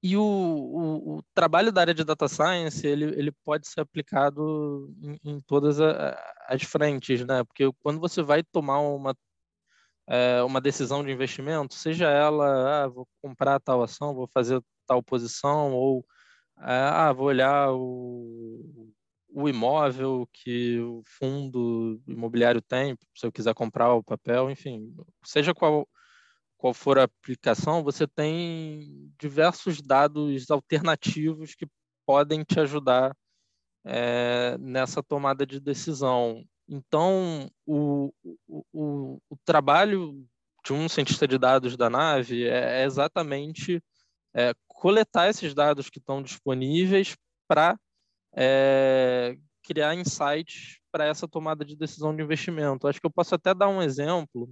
E 0.02 0.16
o, 0.16 0.22
o, 0.24 1.18
o, 1.18 1.24
trabalho 1.34 1.74
da 1.74 1.82
área 1.82 1.94
de 1.94 2.06
data 2.06 2.28
science 2.28 2.88
ele, 2.88 3.06
ele 3.20 3.34
pode 3.44 3.68
ser 3.68 3.82
aplicado 3.82 4.90
em, 5.02 5.20
em 5.32 5.40
todas 5.42 5.80
a, 5.82 6.18
as 6.48 6.64
frentes, 6.64 7.26
né? 7.26 7.44
Porque 7.44 7.70
quando 7.84 8.00
você 8.00 8.22
vai 8.22 8.42
tomar 8.42 8.80
uma 8.80 9.14
é, 10.10 10.42
uma 10.44 10.60
decisão 10.60 11.04
de 11.04 11.12
investimento, 11.12 11.76
seja 11.76 12.10
ela, 12.10 12.84
ah, 12.86 12.88
vou 12.88 13.08
comprar 13.22 13.60
tal 13.60 13.84
ação, 13.84 14.16
vou 14.16 14.28
fazer 14.28 14.60
tal 14.88 15.04
posição, 15.04 15.72
ou 15.74 16.04
é, 16.60 16.64
ah, 16.66 17.14
vou 17.14 17.28
olhar 17.28 17.72
o, 17.72 18.92
o 19.30 19.48
imóvel 19.48 20.28
que 20.34 20.80
o 20.80 21.04
fundo 21.06 22.02
imobiliário 22.08 22.62
tem, 22.62 22.98
se 23.16 23.26
eu 23.26 23.32
quiser 23.32 23.54
comprar 23.54 23.94
o 23.94 24.04
papel, 24.04 24.50
enfim, 24.50 24.92
seja 25.24 25.54
qual, 25.54 25.88
qual 26.58 26.74
for 26.74 26.98
a 26.98 27.04
aplicação, 27.04 27.84
você 27.84 28.08
tem 28.08 29.14
diversos 29.20 29.80
dados 29.80 30.50
alternativos 30.50 31.54
que 31.54 31.68
podem 32.04 32.44
te 32.44 32.60
ajudar 32.60 33.16
é, 33.86 34.58
nessa 34.58 35.04
tomada 35.04 35.46
de 35.46 35.60
decisão. 35.60 36.44
Então, 36.70 37.50
o, 37.66 38.14
o, 38.48 39.20
o, 39.28 39.38
trabalho 39.44 40.24
de 40.64 40.72
um 40.72 40.88
cientista 40.88 41.28
de 41.28 41.36
dados 41.36 41.76
da 41.76 41.90
nave 41.90 42.48
é, 42.48 42.82
é 42.82 42.86
exatamente 42.86 43.84
é, 44.36 44.54
coletar 44.68 45.30
esses 45.30 45.56
dados 45.56 45.90
que 45.90 45.98
estão 45.98 46.22
disponíveis 46.22 47.18
para 47.48 47.76
é, 48.36 49.36
criar 49.64 49.96
insights 49.96 50.80
para 50.92 51.06
essa 51.06 51.28
tomada 51.28 51.66
de 51.66 51.76
decisão 51.76 52.16
de 52.16 52.22
investimento. 52.22 52.88
Acho 52.88 53.00
que 53.00 53.08
eu 53.08 53.12
posso 53.12 53.34
até 53.34 53.52
dar 53.52 53.68
um 53.68 53.82
exemplo 53.82 54.48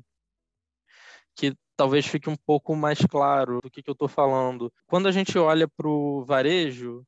que 1.35 1.55
talvez 1.75 2.07
fique 2.07 2.27
um 2.27 2.35
pouco 2.35 2.75
mais 2.75 2.97
claro 2.99 3.59
do 3.61 3.69
que, 3.69 3.83
que 3.83 3.89
eu 3.91 3.93
estou 3.93 4.07
falando. 4.07 4.73
Quando 4.87 5.07
a 5.07 5.11
gente 5.11 5.37
olha 5.37 5.67
para 5.67 5.87
o 5.87 6.25
varejo, 6.25 7.05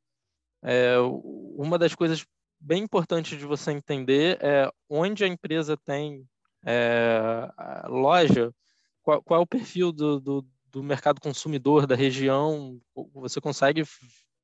é, 0.63 0.97
uma 0.99 1.79
das 1.79 1.95
coisas 1.95 2.23
bem 2.59 2.83
importante 2.83 3.37
de 3.37 3.45
você 3.45 3.71
entender 3.71 4.37
é 4.41 4.69
onde 4.89 5.23
a 5.23 5.27
empresa 5.27 5.77
tem 5.77 6.27
é, 6.65 7.49
loja, 7.87 8.53
qual, 9.01 9.21
qual, 9.23 9.39
é 9.39 9.43
o 9.43 9.47
perfil 9.47 9.91
do, 9.91 10.19
do, 10.19 10.47
do, 10.67 10.83
mercado 10.83 11.21
consumidor 11.21 11.87
da 11.87 11.95
região, 11.95 12.79
você 13.13 13.39
consegue 13.39 13.83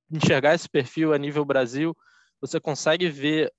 enxergar 0.10 0.56
esse 0.56 0.70
perfil 0.70 1.14
a 1.14 1.18
nível 1.18 1.44
Brasil, 1.44 1.96
você 2.40 2.60
consegue 2.60 3.10
ver 3.10 3.52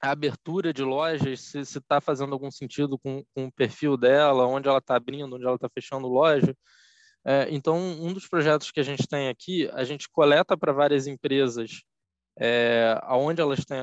a 0.00 0.10
abertura 0.10 0.72
de 0.72 0.82
lojas, 0.82 1.40
se 1.40 1.60
está 1.60 2.00
fazendo 2.00 2.32
algum 2.32 2.50
sentido 2.50 2.98
com, 2.98 3.24
com, 3.34 3.46
o 3.46 3.52
perfil 3.52 3.96
dela, 3.96 4.46
onde 4.46 4.68
ela 4.68 4.78
está 4.78 4.96
abrindo, 4.96 5.36
onde 5.36 5.44
ela 5.44 5.54
está 5.54 5.68
fechando 5.68 6.06
loja. 6.06 6.54
É, 7.24 7.48
então, 7.50 7.76
um 7.78 8.12
dos 8.12 8.28
projetos 8.28 8.70
que 8.70 8.78
a 8.78 8.82
gente 8.82 9.06
tem 9.06 9.28
aqui, 9.28 9.68
a 9.72 9.84
gente 9.84 10.08
coleta 10.08 10.56
para 10.56 10.72
várias 10.72 11.06
empresas 11.06 11.82
é, 12.38 12.98
aonde 13.02 13.40
elas 13.40 13.64
têm 13.64 13.78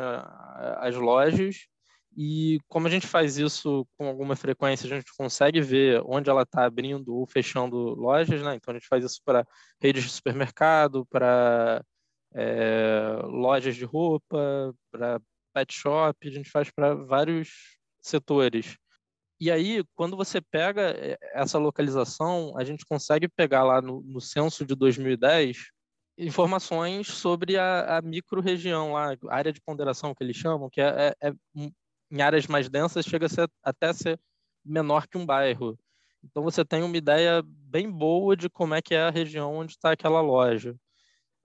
as 0.80 0.96
lojas 0.96 1.68
e 2.16 2.60
como 2.68 2.88
a 2.88 2.90
gente 2.90 3.08
faz 3.08 3.38
isso 3.38 3.88
com 3.98 4.08
alguma 4.08 4.36
frequência, 4.36 4.86
a 4.86 4.98
gente 4.98 5.12
consegue 5.18 5.60
ver 5.62 6.02
onde 6.06 6.30
ela 6.30 6.44
está 6.44 6.66
abrindo 6.66 7.16
ou 7.16 7.26
fechando 7.26 7.76
lojas, 7.96 8.42
né? 8.44 8.56
Então 8.56 8.72
a 8.72 8.78
gente 8.78 8.88
faz 8.88 9.04
isso 9.04 9.20
para 9.26 9.48
redes 9.82 10.04
de 10.04 10.10
supermercado, 10.10 11.06
para 11.08 11.84
é, 12.36 13.20
lojas 13.24 13.76
de 13.76 13.84
roupa, 13.84 14.74
para 14.92 15.20
pet 15.54 15.74
shop, 15.74 16.28
a 16.28 16.32
gente 16.32 16.50
faz 16.50 16.70
para 16.72 16.94
vários 16.94 17.78
setores. 18.02 18.78
E 19.40 19.52
aí, 19.52 19.84
quando 19.96 20.16
você 20.16 20.40
pega 20.40 20.92
é, 20.92 21.18
essa 21.34 21.58
localização, 21.58 22.54
a 22.58 22.64
gente 22.64 22.86
consegue 22.86 23.28
pegar 23.28 23.64
lá 23.64 23.82
no, 23.82 24.02
no 24.02 24.22
censo 24.22 24.66
de 24.66 24.76
2010 24.76 25.73
informações 26.18 27.08
sobre 27.08 27.58
a, 27.58 27.98
a 27.98 28.02
micro-região 28.02 28.94
lá, 28.94 29.16
área 29.30 29.52
de 29.52 29.62
ponderação 29.62 30.14
que 30.14 30.24
eles 30.24 30.36
chamam, 30.36 30.70
que 30.70 30.82
é, 30.82 31.14
é, 31.22 31.30
é, 31.30 31.34
em 32.12 32.22
áreas 32.22 32.48
mais 32.48 32.70
densas 32.70 33.06
chega 33.06 33.26
a 33.26 33.30
ser, 33.30 33.50
até 33.64 33.92
ser 33.94 34.20
menor 34.64 35.08
que 35.08 35.18
um 35.18 35.26
bairro. 35.26 35.78
Então 36.24 36.44
você 36.44 36.64
tem 36.64 36.84
uma 36.84 36.96
ideia 36.96 37.44
bem 37.46 37.90
boa 37.90 38.36
de 38.36 38.50
como 38.50 38.74
é 38.74 38.82
que 38.82 38.94
é 38.94 39.02
a 39.02 39.10
região 39.10 39.54
onde 39.56 39.74
está 39.74 39.92
aquela 39.92 40.22
loja. 40.22 40.76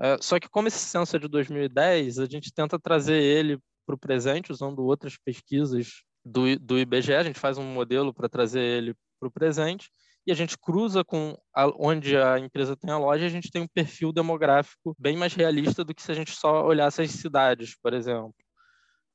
É, 0.01 0.17
só 0.21 0.39
que 0.39 0.49
como 0.49 0.69
esse 0.69 0.79
censo 0.79 1.17
é 1.17 1.19
de 1.19 1.29
2010, 1.29 2.19
a 2.19 2.27
gente 2.27 2.53
tenta 2.53 2.79
trazer 2.79 3.21
ele 3.21 3.59
para 3.85 3.95
o 3.95 3.99
presente 3.99 4.53
usando 4.53 4.85
outras 4.85 5.17
pesquisas 5.17 6.05
do, 6.25 6.59
do 6.59 6.79
IBGE, 6.79 7.15
a 7.15 7.23
gente 7.23 7.41
faz 7.41 7.57
um 7.57 7.65
modelo 7.65 8.13
para 8.13 8.29
trazer 8.29 8.61
ele 8.61 8.95
para 9.19 9.29
o 9.29 9.33
presente 9.33 9.91
e 10.29 10.31
a 10.31 10.35
gente 10.35 10.59
cruza 10.59 11.03
com 11.03 11.35
a, 11.55 11.67
onde 11.83 12.15
a 12.15 12.39
empresa 12.39 12.77
tem 12.77 12.91
a 12.91 12.99
loja, 12.99 13.25
a 13.25 13.31
gente 13.31 13.51
tem 13.51 13.63
um 13.63 13.67
perfil 13.67 14.13
demográfico 14.13 14.95
bem 14.99 15.17
mais 15.17 15.33
realista 15.33 15.83
do 15.83 15.95
que 15.95 16.03
se 16.03 16.13
a 16.13 16.15
gente 16.15 16.33
só 16.33 16.67
olhasse 16.67 17.01
as 17.01 17.13
cidades, 17.13 17.75
por 17.83 17.95
exemplo. 17.95 18.35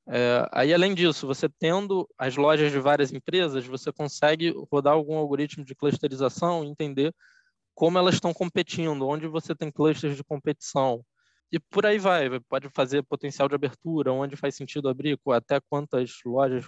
É, 0.08 0.50
aí, 0.52 0.74
além 0.74 0.96
disso, 0.96 1.28
você 1.28 1.48
tendo 1.48 2.10
as 2.18 2.36
lojas 2.36 2.72
de 2.72 2.80
várias 2.80 3.14
empresas, 3.14 3.64
você 3.68 3.92
consegue 3.92 4.56
rodar 4.72 4.94
algum 4.94 5.16
algoritmo 5.16 5.64
de 5.64 5.76
clusterização 5.76 6.64
e 6.66 6.68
entender 6.68 7.14
como 7.76 8.00
elas 8.00 8.16
estão 8.16 8.34
competindo, 8.34 9.08
onde 9.08 9.28
você 9.28 9.54
tem 9.54 9.72
clusters 9.72 10.18
de 10.18 10.24
competição. 10.24 11.06
E 11.52 11.60
por 11.60 11.86
aí 11.86 12.00
vai, 12.00 12.40
pode 12.50 12.70
fazer 12.70 13.04
potencial 13.04 13.48
de 13.48 13.54
abertura, 13.54 14.12
onde 14.12 14.36
faz 14.36 14.56
sentido 14.56 14.90
abrir, 14.90 15.20
até 15.28 15.60
quantas 15.70 16.12
lojas 16.26 16.66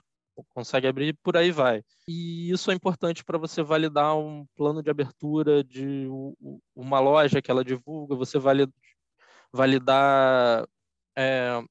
consegue 0.54 0.88
abrir, 0.88 1.18
por 1.24 1.38
aí 1.38 1.51
vai. 1.51 1.84
E 2.08 2.51
isso 2.51 2.72
é 2.72 2.74
importante 2.74 3.24
para 3.24 3.38
você 3.38 3.63
validar 3.63 4.18
um 4.18 4.46
plano 4.56 4.82
de 4.84 4.89
abertura 4.89 5.63
de 5.63 6.08
uma 6.75 7.00
loja 7.00 7.42
que 7.42 7.51
ela 7.51 7.63
divulga, 7.63 8.15
você 8.15 8.38
validar 9.51 10.68
é, 11.18 11.62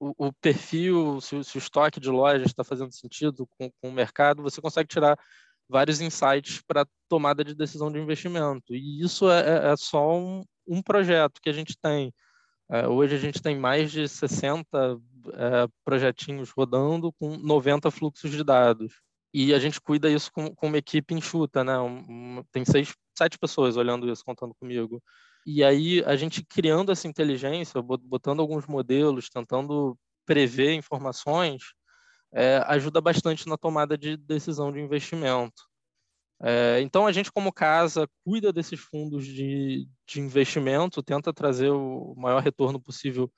o, 0.00 0.26
o, 0.28 0.32
perfil, 0.34 1.20
se, 1.20 1.42
se, 1.44 1.56
o 1.56 1.58
estoque 1.58 2.00
de 2.00 2.10
lojas 2.10 2.46
está 2.46 2.64
fazendo 2.64 2.92
sentido 2.92 3.46
com, 3.58 3.70
com, 3.80 3.88
o 3.88 3.92
mercado, 3.92 4.42
você 4.42 4.60
consegue 4.60 4.88
tirar 4.88 5.18
vários 5.68 6.00
insights 6.00 6.62
para 6.66 6.86
tomada 7.08 7.44
de 7.44 7.54
decisão 7.54 7.90
de 7.90 7.98
investimento. 7.98 8.74
E 8.74 9.02
isso 9.02 9.30
é, 9.30 9.40
é, 9.40 9.72
é 9.72 9.76
só 9.76 10.16
um, 10.16 10.42
um, 10.66 10.82
projeto 10.82 11.40
que 11.40 11.48
a 11.48 11.52
gente 11.52 11.76
tem. 11.80 12.12
É, 12.70 12.88
hoje 12.88 13.14
a 13.14 13.18
gente 13.18 13.42
tem 13.42 13.58
mais 13.58 13.92
de 13.92 14.08
60 14.08 14.98
é, 15.34 15.66
projetinhos 15.84 16.50
rodando 16.50 17.12
com 17.12 17.36
90 17.36 17.90
fluxos 17.90 18.30
de 18.30 18.42
dados. 18.42 18.94
E 19.32 19.52
a 19.52 19.58
gente 19.58 19.80
cuida 19.80 20.08
isso 20.08 20.30
com, 20.32 20.54
com 20.54 20.68
uma 20.68 20.78
equipe 20.78 21.12
enxuta, 21.12 21.64
né? 21.64 21.76
Um, 21.78 22.44
tem 22.52 22.64
seis, 22.64 22.94
sete 23.18 23.38
pessoas 23.38 23.76
olhando 23.76 24.10
isso, 24.10 24.24
contando 24.24 24.54
comigo. 24.54 25.02
E 25.46 25.62
aí 25.64 26.02
a 26.04 26.16
gente 26.16 26.44
criando 26.44 26.92
essa 26.92 27.08
inteligência, 27.08 27.82
botando 27.82 28.40
alguns 28.40 28.66
modelos, 28.66 29.28
tentando 29.28 29.98
prever 30.24 30.74
informações, 30.74 31.74
é, 32.32 32.58
ajuda 32.66 33.00
bastante 33.00 33.48
na 33.48 33.56
tomada 33.56 33.98
de 33.98 34.16
decisão 34.16 34.72
de 34.72 34.80
investimento. 34.80 35.64
É, 36.46 36.78
então, 36.82 37.06
a 37.06 37.12
gente, 37.12 37.32
como 37.32 37.50
casa, 37.50 38.06
cuida 38.22 38.52
desses 38.52 38.78
fundos 38.78 39.24
de, 39.24 39.88
de 40.06 40.20
investimento, 40.20 41.02
tenta 41.02 41.32
trazer 41.32 41.70
o 41.70 42.14
maior 42.18 42.42
retorno 42.42 42.78
possível 42.78 43.32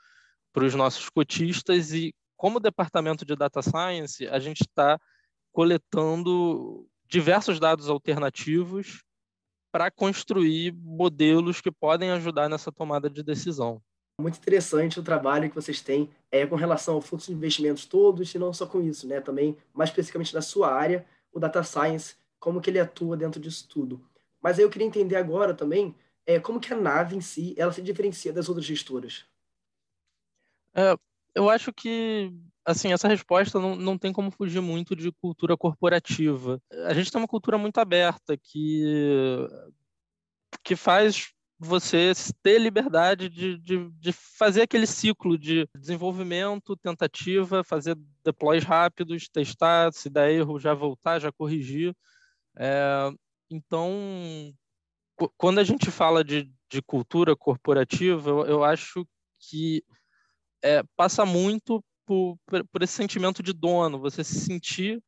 para 0.53 0.65
os 0.65 0.75
nossos 0.75 1.09
cotistas 1.09 1.93
e, 1.93 2.13
como 2.37 2.59
departamento 2.59 3.25
de 3.25 3.37
data 3.37 3.63
science, 3.63 4.27
a 4.27 4.41
gente 4.41 4.63
está 4.63 4.99
coletando 5.53 6.85
diversos 7.07 7.61
dados 7.61 7.89
alternativos 7.89 9.05
para 9.71 9.89
construir 9.89 10.73
modelos 10.73 11.61
que 11.61 11.71
podem 11.71 12.11
ajudar 12.11 12.49
nessa 12.49 12.73
tomada 12.73 13.09
de 13.09 13.23
decisão. 13.23 13.81
Muito 14.21 14.39
interessante 14.39 14.99
o 14.99 15.03
trabalho 15.05 15.49
que 15.49 15.55
vocês 15.55 15.81
têm 15.81 16.11
é, 16.29 16.45
com 16.45 16.57
relação 16.57 16.95
ao 16.95 17.03
fluxo 17.03 17.29
de 17.29 17.37
investimentos 17.37 17.85
todos, 17.85 18.35
e 18.35 18.39
não 18.39 18.53
só 18.53 18.67
com 18.67 18.83
isso, 18.83 19.07
né? 19.07 19.21
Também, 19.21 19.57
mais 19.73 19.91
especificamente 19.91 20.35
na 20.35 20.43
sua 20.43 20.73
área, 20.73 21.07
o 21.33 21.39
data 21.39 21.63
science, 21.63 22.17
como 22.39 22.61
que 22.61 22.71
ele 22.71 22.81
atua 22.81 23.17
dentro 23.17 23.41
disso 23.41 23.69
tudo. 23.69 24.05
Mas 24.41 24.59
aí 24.59 24.65
eu 24.65 24.71
queria 24.71 24.87
entender 24.87 25.17
agora 25.17 25.55
também 25.55 25.95
é, 26.27 26.39
como 26.39 26.61
que 26.61 26.73
a 26.73 26.77
nave 26.77 27.17
em 27.17 27.21
si 27.21 27.55
ela 27.57 27.73
se 27.73 27.83
diferencia 27.83 28.33
das 28.33 28.49
outras 28.49 28.67
gestoras. 28.67 29.25
É, 30.75 30.97
eu 31.35 31.49
acho 31.49 31.73
que 31.73 32.33
assim 32.65 32.93
essa 32.93 33.09
resposta 33.09 33.61
não, 33.61 33.77
não 33.77 33.97
tem 33.97 34.13
como 34.13 34.31
fugir 34.31 34.61
muito 34.61 34.95
de 34.95 35.13
cultura 35.13 35.57
corporativa. 35.57 36.61
A 36.87 36.95
gente 36.95 37.11
tem 37.11 37.21
uma 37.21 37.29
cultura 37.29 37.57
muito 37.57 37.79
aberta 37.79 38.37
que 38.37 39.47
que 40.63 40.75
faz 40.75 41.33
você 41.59 42.13
ter 42.43 42.59
liberdade 42.59 43.29
de, 43.29 43.57
de, 43.59 43.89
de, 43.91 44.13
fazer 44.13 44.63
aquele 44.63 44.87
ciclo 44.87 45.39
de 45.39 45.67
desenvolvimento, 45.75 46.77
tentativa, 46.77 47.65
fazer 47.65 47.97
deploys 48.23 48.63
rápidos, 48.63 49.29
testar, 49.29 49.93
se 49.93 50.11
der 50.11 50.33
erro, 50.33 50.59
já 50.59 50.75
voltar, 50.75 51.19
já 51.19 51.33
corrigir. 51.33 51.95
É, 52.59 53.11
então, 53.51 54.53
quando 55.37 55.59
a 55.59 55.65
gente 55.65 55.91
fala 55.91 56.25
de, 56.25 56.51
de 56.71 56.83
cultura 56.83 57.37
corporativa, 57.37 58.31
eu, 58.31 58.47
eu 58.47 58.65
acho 58.65 59.07
que 59.39 59.85
é, 60.63 60.83
passa 60.97 61.25
muito 61.25 61.85
por, 62.07 62.39
por, 62.47 62.83
esse 62.83 62.95
sentimento 62.95 63.43
de 63.43 63.53
dono, 63.53 63.99
você 63.99 64.23
se 64.23 64.41
sentir 64.41 65.03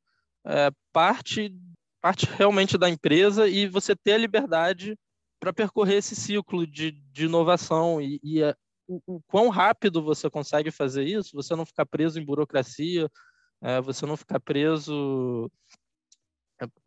é, 0.45 0.71
parte, 0.93 1.55
parte 2.01 2.27
realmente 2.27 2.77
da 2.77 2.89
empresa 2.89 3.49
e 3.49 3.67
você 3.67 3.95
ter 3.95 4.15
a 4.15 4.19
liberdade 4.19 4.97
para 5.41 5.53
percorrer 5.53 5.97
esse 5.97 6.17
ciclo 6.17 6.67
de, 6.67 6.91
de 6.91 7.27
inovação 7.27 8.01
e, 8.01 8.21
e 8.23 8.43
o, 8.89 9.01
o, 9.07 9.21
quão 9.27 9.49
rápido 9.49 10.03
você 10.03 10.29
consegue 10.29 10.71
fazer 10.71 11.05
isso, 11.05 11.35
você 11.35 11.55
não 11.55 11.65
ficar 11.65 11.87
preso 11.87 12.19
em 12.19 12.25
burocracia, 12.25 13.09
é, 13.63 13.81
você 13.81 14.07
não 14.07 14.17
ficar 14.17 14.41
preso 14.41 15.51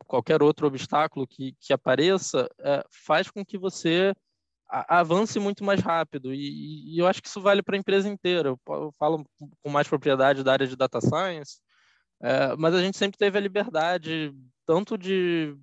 qualquer 0.06 0.42
outro 0.42 0.66
obstáculo 0.66 1.26
que, 1.26 1.56
que 1.60 1.72
apareça, 1.72 2.48
é, 2.60 2.84
faz 2.90 3.30
com 3.30 3.44
que 3.44 3.56
você 3.56 4.14
avance 4.68 5.38
muito 5.38 5.62
mais 5.62 5.80
rápido. 5.80 6.32
E, 6.32 6.94
e 6.94 6.98
eu 6.98 7.06
acho 7.06 7.20
que 7.20 7.28
isso 7.28 7.40
vale 7.40 7.62
para 7.62 7.76
a 7.76 7.78
empresa 7.78 8.08
inteira. 8.08 8.50
Eu, 8.50 8.60
eu, 8.68 8.92
falo 8.98 9.24
com 9.62 9.70
mais 9.70 9.86
propriedade 9.86 10.42
da 10.42 10.52
área 10.52 10.66
de 10.66 10.76
data 10.76 11.00
science, 11.00 11.60
é, 12.20 12.56
mas 12.56 12.74
a 12.74 12.80
gente 12.80 12.96
sempre 12.96 13.18
teve 13.18 13.36
a 13.36 13.40
liberdade 13.40 14.34
tanto 14.66 14.96
de 14.96 15.56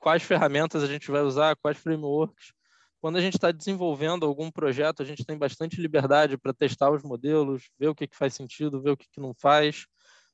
quais 0.00 0.22
ferramentas 0.22 0.82
a 0.82 0.86
gente 0.86 1.10
vai 1.10 1.22
usar, 1.22 1.56
quais 1.56 1.78
frameworks. 1.78 2.52
Quando 3.00 3.18
a 3.18 3.20
gente 3.20 3.34
está 3.34 3.50
desenvolvendo 3.50 4.24
algum 4.24 4.50
projeto, 4.50 5.02
a 5.02 5.04
gente 5.04 5.24
tem 5.24 5.36
bastante 5.36 5.80
liberdade 5.80 6.38
para 6.38 6.54
testar 6.54 6.90
os 6.90 7.02
modelos, 7.02 7.68
ver 7.78 7.88
o 7.88 7.94
que, 7.94 8.06
que 8.06 8.16
faz 8.16 8.32
sentido, 8.32 8.80
ver 8.80 8.90
o 8.90 8.96
que, 8.96 9.08
que 9.10 9.20
não 9.20 9.34
faz. 9.34 9.86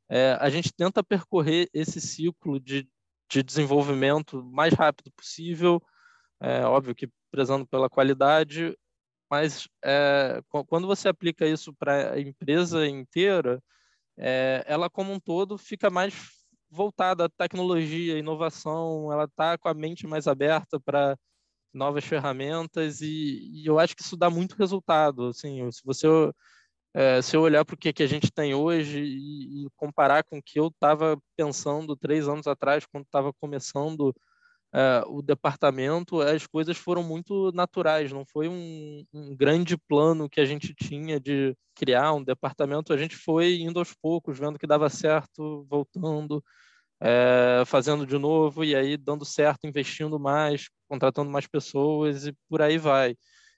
É, 0.08 0.32
a 0.40 0.48
gente 0.48 0.72
tenta 0.72 1.04
percorrer 1.04 1.68
esse 1.72 2.00
ciclo 2.00 2.58
de, 2.58 2.88
de 3.30 3.42
desenvolvimento 3.42 4.42
mais 4.44 4.72
rápido 4.74 5.10
possível, 5.12 5.82
é, 6.40 6.62
óbvio 6.64 6.94
que 6.94 7.10
prezando 7.30 7.66
pela 7.66 7.90
qualidade, 7.90 8.76
mas 9.30 9.68
é, 9.84 10.40
quando 10.66 10.86
você 10.86 11.08
aplica 11.08 11.46
isso 11.46 11.74
para 11.74 12.14
a 12.14 12.20
empresa 12.20 12.86
inteira, 12.86 13.62
é, 14.16 14.64
ela 14.66 14.88
como 14.90 15.12
um 15.12 15.20
todo 15.20 15.58
fica 15.58 15.90
mais 15.90 16.14
voltada 16.70 17.26
à 17.26 17.28
tecnologia, 17.28 18.18
inovação, 18.18 19.12
ela 19.12 19.24
está 19.24 19.58
com 19.58 19.68
a 19.68 19.74
mente 19.74 20.06
mais 20.06 20.26
aberta 20.26 20.80
para 20.80 21.16
novas 21.72 22.04
ferramentas 22.04 23.00
e, 23.00 23.50
e, 23.52 23.66
eu 23.66 23.78
acho 23.78 23.94
que 23.96 24.02
isso 24.02 24.16
dá 24.16 24.30
muito 24.30 24.56
resultado. 24.56 25.28
Assim, 25.28 25.70
se 25.70 25.82
você 25.84 26.06
é, 26.94 27.20
se 27.22 27.36
eu 27.36 27.42
olhar 27.42 27.64
para 27.64 27.74
o 27.74 27.78
que, 27.78 27.92
que 27.92 28.02
a 28.02 28.06
gente 28.06 28.30
tem 28.32 28.54
hoje 28.54 29.00
e, 29.00 29.64
e 29.64 29.68
comparar 29.76 30.24
com 30.24 30.38
o 30.38 30.42
que 30.42 30.58
eu 30.58 30.68
estava 30.68 31.18
pensando 31.36 31.96
três 31.96 32.28
anos 32.28 32.46
atrás, 32.46 32.86
quando 32.86 33.04
estava 33.04 33.32
começando 33.40 34.14
é, 34.72 35.02
o 35.06 35.22
departamento, 35.22 36.20
as 36.20 36.46
coisas 36.46 36.76
foram 36.76 37.02
muito 37.02 37.52
naturais, 37.52 38.12
não 38.12 38.24
foi 38.26 38.48
um, 38.48 39.04
um, 39.12 39.34
grande 39.36 39.76
plano 39.78 40.28
que 40.28 40.40
a 40.40 40.44
gente 40.44 40.74
tinha 40.74 41.18
de 41.20 41.56
criar 41.74 42.12
um 42.12 42.22
departamento, 42.22 42.92
a 42.92 42.96
gente 42.96 43.16
foi 43.16 43.60
indo 43.60 43.78
aos 43.78 43.94
poucos, 43.94 44.38
vendo 44.38 44.58
que 44.58 44.66
dava 44.66 44.88
certo, 44.90 45.66
voltando, 45.70 46.42
é, 47.00 47.62
fazendo 47.66 48.06
de 48.06 48.18
novo, 48.18 48.64
e 48.64 48.74
aí 48.74 48.96
dando 48.96 49.24
certo, 49.24 49.66
investindo 49.66 50.18
mais, 50.18 50.68
contratando 50.88 51.30
mais 51.30 51.46
pessoas 51.46 52.26
e 52.26 52.34
por 52.48 52.62
aí 52.62 52.78
vai. 52.78 53.16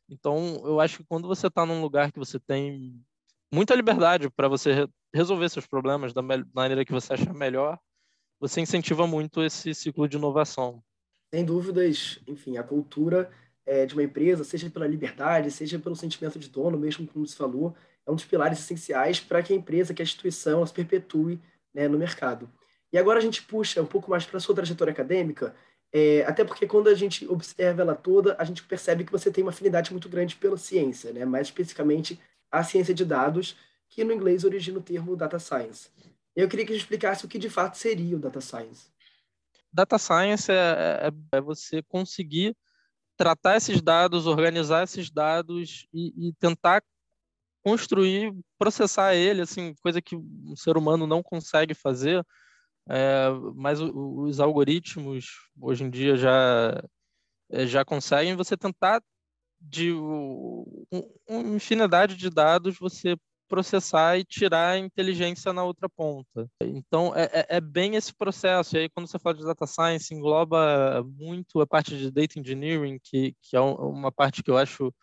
Então, 0.09 0.61
eu 0.65 0.81
acho 0.81 0.99
que 0.99 1.05
quando 1.05 1.29
você 1.29 1.47
está 1.47 1.65
num 1.65 1.81
lugar 1.81 2.13
que 2.13 2.19
você 2.19 2.39
tem 2.41 3.01
muita 3.53 3.75
liberdade 3.75 4.31
para 4.31 4.49
você 4.49 4.89
resolver 5.13 5.49
seus 5.49 5.67
problemas 5.67 6.13
da 6.13 6.23
maneira 6.23 6.85
que 6.85 6.93
você 6.93 7.15
achar 7.15 7.35
melhor, 7.35 7.79
você 8.39 8.61
incentiva 8.61 9.07
muito 9.07 9.43
esse 9.43 9.75
ciclo 9.75 10.09
de 10.09 10.17
inovação. 10.17 10.83
Sem 11.33 11.45
dúvidas, 11.45 12.21
enfim, 12.27 12.57
a 12.57 12.63
cultura 12.63 13.31
é, 13.67 13.87
de 13.87 13.95
uma 13.95 14.03
empresa, 14.03 14.43
seja 14.43 14.71
pela 14.71 14.87
liberdade, 14.87 15.51
seja 15.51 15.79
pelo 15.79 15.95
sentimento 15.95 16.39
de 16.39 16.49
dono, 16.49 16.79
mesmo 16.79 17.07
como 17.07 17.27
se 17.27 17.37
falou, 17.37 17.75
é 18.07 18.11
um 18.11 18.15
dos 18.15 18.25
pilares 18.25 18.59
essenciais 18.59 19.21
para 19.21 19.43
que 19.43 19.53
a 19.53 19.57
empresa, 19.57 19.95
que 19.95 20.03
a 20.03 20.05
instituição, 20.05 20.65
se 20.67 20.73
perpetue 20.73 21.41
né, 21.73 21.87
no 21.87 21.99
mercado. 21.99 22.51
E 22.93 22.99
agora 22.99 23.19
a 23.19 23.23
gente 23.23 23.43
puxa 23.43 23.81
um 23.81 23.87
pouco 23.87 24.11
mais 24.11 24.25
para 24.25 24.39
a 24.39 24.41
sua 24.41 24.55
trajetória 24.55 24.93
acadêmica, 24.93 25.55
é, 25.93 26.25
até 26.27 26.45
porque 26.45 26.67
quando 26.67 26.89
a 26.89 26.95
gente 26.95 27.27
observa 27.29 27.83
ela 27.83 27.95
toda, 27.95 28.37
a 28.39 28.45
gente 28.45 28.63
percebe 28.63 29.05
que 29.05 29.13
você 29.13 29.31
tem 29.31 29.43
uma 29.43 29.51
afinidade 29.51 29.91
muito 29.91 30.09
grande 30.09 30.37
pela 30.37 30.57
ciência, 30.57 31.13
né? 31.13 31.25
mais 31.25 31.49
especificamente 31.49 32.19
a 32.51 32.63
ciência 32.65 32.95
de 32.95 33.05
dados, 33.05 33.57
que 33.89 34.05
no 34.05 34.13
inglês 34.13 34.45
origina 34.45 34.79
o 34.79 34.83
termo 34.83 35.17
data 35.17 35.39
science. 35.39 35.89
Eu 36.35 36.49
queria 36.49 36.65
que 36.65 36.73
a 36.73 36.75
gente 36.75 36.83
explicasse 36.83 37.25
o 37.25 37.29
que 37.29 37.39
de 37.39 37.51
fato 37.51 37.77
seria 37.77 38.17
o 38.17 38.21
data 38.21 38.41
science. 38.41 38.89
Data 39.73 39.99
science 39.99 40.51
é, 40.51 41.09
é, 41.09 41.37
é 41.37 41.41
você 41.41 41.83
conseguir 41.83 42.57
tratar 43.17 43.57
esses 43.57 43.83
dados, 43.83 44.27
organizar 44.27 44.85
esses 44.85 45.11
dados 45.11 45.87
e, 45.93 46.29
e, 46.29 46.33
tentar 46.35 46.83
construir, 47.63 48.35
processar 48.59 49.15
ele, 49.15 49.43
assim, 49.43 49.75
coisa 49.83 50.01
que 50.01 50.17
um 50.17 50.57
ser 50.57 50.77
humano 50.77 51.07
não 51.07 51.23
consegue 51.23 51.75
fazer, 51.75 52.25
é, 52.89 53.29
mas 53.55 53.79
os 53.81 54.41
algoritmos 54.41 55.27
hoje 55.61 55.85
em 55.85 55.91
dia 55.91 56.17
já 56.17 56.83
é, 57.51 57.67
já 57.67 57.85
conseguem 57.85 58.35
você 58.35 58.57
tentar 58.57 59.03
de 59.61 59.93
um, 59.93 60.65
uma 61.29 61.57
infinidade 61.57 62.17
de 62.17 62.31
dados 62.31 62.79
você 62.79 63.17
processar 63.51 64.17
e 64.17 64.25
tirar 64.25 64.71
a 64.71 64.79
inteligência 64.79 65.53
na 65.53 65.65
outra 65.65 65.89
ponta. 65.89 66.49
Então, 66.63 67.13
é, 67.17 67.25
é, 67.25 67.47
é, 67.57 67.61
bem 67.61 67.97
esse 67.97 68.15
processo. 68.15 68.77
E 68.77 68.79
aí, 68.79 68.89
quando 68.89 69.09
você 69.09 69.19
fala 69.19 69.35
de 69.35 69.45
data 69.45 69.67
science, 69.67 70.15
engloba 70.15 71.03
muito 71.05 71.61
a 71.61 71.67
parte 71.67 71.99
de 71.99 72.13
data 72.13 72.39
engineering, 72.39 72.99
que, 73.03 73.35
que 73.43 73.57
é 73.57 73.61
uma 73.61 74.13
parte 74.13 74.43
que 74.43 74.51
eu 74.51 74.57
acho 74.57 74.95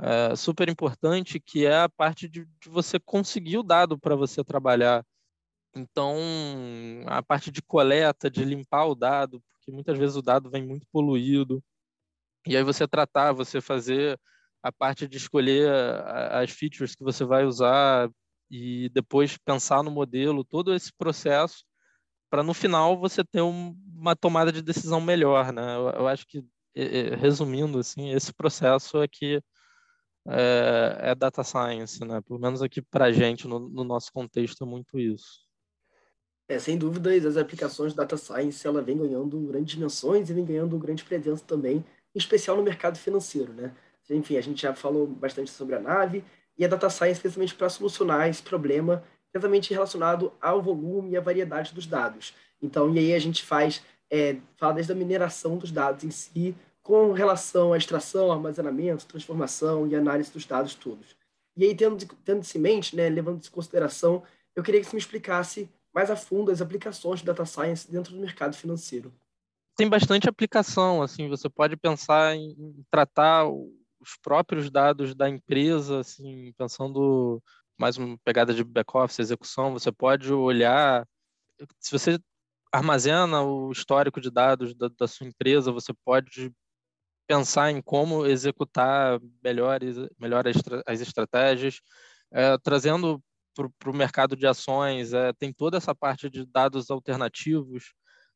é, 0.00 0.36
super 0.36 0.68
importante, 0.68 1.40
que 1.40 1.66
é 1.66 1.82
a 1.82 1.88
parte 1.88 2.28
de, 2.28 2.46
de 2.60 2.68
você 2.68 3.00
conseguir 3.00 3.58
o 3.58 3.64
dado 3.64 3.98
para 3.98 4.14
você 4.14 4.44
trabalhar. 4.44 5.04
Então, 5.74 6.16
a 7.06 7.22
parte 7.22 7.50
de 7.50 7.60
coleta, 7.62 8.30
de 8.30 8.44
limpar 8.44 8.86
o 8.86 8.94
dado, 8.94 9.42
porque 9.52 9.72
muitas 9.72 9.98
vezes 9.98 10.16
o 10.16 10.22
dado 10.22 10.50
vem 10.50 10.64
muito 10.64 10.86
poluído. 10.92 11.62
E 12.46 12.56
aí 12.56 12.62
você 12.62 12.86
tratar, 12.88 13.32
você 13.32 13.60
fazer 13.60 14.18
a 14.62 14.70
parte 14.70 15.06
de 15.08 15.16
escolher 15.16 15.70
as 16.30 16.50
features 16.50 16.94
que 16.94 17.02
você 17.02 17.24
vai 17.24 17.44
usar 17.44 18.10
e 18.50 18.88
depois 18.90 19.36
pensar 19.38 19.82
no 19.82 19.90
modelo, 19.90 20.44
todo 20.44 20.74
esse 20.74 20.92
processo, 20.92 21.64
para 22.30 22.42
no 22.42 22.54
final 22.54 22.98
você 22.98 23.24
ter 23.24 23.42
um 23.42 23.76
uma 24.02 24.16
tomada 24.16 24.50
de 24.50 24.60
decisão 24.60 25.00
melhor, 25.00 25.52
né? 25.52 25.76
Eu, 25.76 25.88
eu 25.90 26.08
acho 26.08 26.26
que, 26.26 26.44
resumindo, 27.20 27.78
assim, 27.78 28.10
esse 28.10 28.32
processo 28.32 29.00
é 29.00 29.06
que 29.06 29.40
é, 30.26 30.98
é 31.00 31.14
data 31.14 31.44
science, 31.44 32.04
né? 32.04 32.20
Pelo 32.20 32.40
menos 32.40 32.62
aqui 32.62 32.82
para 32.82 33.06
a 33.06 33.12
gente, 33.12 33.46
no, 33.46 33.60
no, 33.60 33.84
nosso 33.84 34.12
contexto, 34.12 34.64
é 34.64 34.66
muito 34.66 34.98
isso. 34.98 35.46
É, 36.48 36.58
sem 36.58 36.76
dúvidas, 36.76 37.24
as 37.24 37.36
aplicações 37.36 37.92
de 37.92 37.96
data 37.96 38.16
science 38.16 38.66
ela 38.66 38.82
vem 38.82 38.98
ganhando 38.98 39.38
grandes 39.46 39.74
dimensões 39.74 40.28
e 40.28 40.34
vem 40.34 40.44
ganhando 40.44 40.76
grande 40.76 41.04
presença 41.04 41.44
também, 41.44 41.84
em 42.14 42.18
especial 42.18 42.56
no 42.56 42.62
mercado 42.62 42.98
financeiro, 42.98 43.52
né? 43.52 43.72
Enfim, 44.10 44.36
a 44.36 44.40
gente 44.40 44.62
já 44.62 44.74
falou 44.74 45.06
bastante 45.06 45.50
sobre 45.50 45.74
a 45.74 45.80
nave 45.80 46.24
e 46.58 46.64
a 46.64 46.68
data 46.68 46.90
science 46.90 47.18
especialmente 47.18 47.54
para 47.54 47.68
solucionar 47.68 48.28
esse 48.28 48.42
problema 48.42 49.02
diretamente 49.32 49.72
relacionado 49.72 50.32
ao 50.40 50.60
volume 50.60 51.12
e 51.12 51.16
à 51.16 51.20
variedade 51.20 51.72
dos 51.72 51.86
dados. 51.86 52.34
Então, 52.60 52.92
e 52.94 52.98
aí 52.98 53.14
a 53.14 53.18
gente 53.18 53.42
faz, 53.42 53.82
é, 54.10 54.36
fala 54.56 54.74
desde 54.74 54.92
a 54.92 54.94
mineração 54.94 55.56
dos 55.56 55.72
dados 55.72 56.04
em 56.04 56.10
si, 56.10 56.54
com 56.82 57.12
relação 57.12 57.72
à 57.72 57.78
extração, 57.78 58.30
armazenamento, 58.30 59.06
transformação 59.06 59.86
e 59.86 59.94
análise 59.94 60.30
dos 60.32 60.44
dados 60.44 60.74
todos. 60.74 61.16
E 61.56 61.64
aí, 61.64 61.74
tendo, 61.74 62.04
tendo 62.24 62.42
isso 62.42 62.58
em 62.58 62.60
mente, 62.60 62.96
né, 62.96 63.08
levando 63.08 63.40
isso 63.40 63.50
em 63.50 63.54
consideração, 63.54 64.22
eu 64.54 64.62
queria 64.62 64.80
que 64.80 64.86
você 64.86 64.96
me 64.96 65.00
explicasse 65.00 65.68
mais 65.94 66.10
a 66.10 66.16
fundo 66.16 66.50
as 66.50 66.60
aplicações 66.60 67.20
de 67.20 67.26
data 67.26 67.44
science 67.44 67.90
dentro 67.90 68.14
do 68.14 68.20
mercado 68.20 68.56
financeiro. 68.56 69.12
Tem 69.76 69.88
bastante 69.88 70.28
aplicação, 70.28 71.02
assim, 71.02 71.28
você 71.28 71.48
pode 71.48 71.76
pensar 71.76 72.36
em 72.36 72.84
tratar 72.90 73.46
os 73.48 74.16
próprios 74.22 74.70
dados 74.70 75.14
da 75.14 75.28
empresa, 75.28 76.00
assim, 76.00 76.52
pensando 76.58 77.42
mais 77.78 77.96
uma 77.96 78.18
pegada 78.24 78.52
de 78.52 78.62
back-office, 78.62 79.18
execução, 79.18 79.72
você 79.72 79.90
pode 79.90 80.32
olhar, 80.32 81.06
se 81.80 81.90
você 81.90 82.18
armazena 82.72 83.42
o 83.42 83.70
histórico 83.72 84.20
de 84.20 84.30
dados 84.30 84.74
da, 84.74 84.88
da 84.88 85.08
sua 85.08 85.26
empresa, 85.26 85.72
você 85.72 85.92
pode 86.04 86.52
pensar 87.26 87.70
em 87.70 87.80
como 87.80 88.26
executar 88.26 89.20
melhores, 89.42 89.96
melhor 90.18 90.44
as 90.86 91.00
estratégias, 91.00 91.80
é, 92.32 92.58
trazendo 92.58 93.22
para 93.54 93.90
o 93.90 93.94
mercado 93.94 94.34
de 94.36 94.46
ações, 94.46 95.12
é, 95.12 95.32
tem 95.34 95.52
toda 95.52 95.76
essa 95.76 95.94
parte 95.94 96.30
de 96.30 96.46
dados 96.46 96.90
alternativos. 96.90 97.92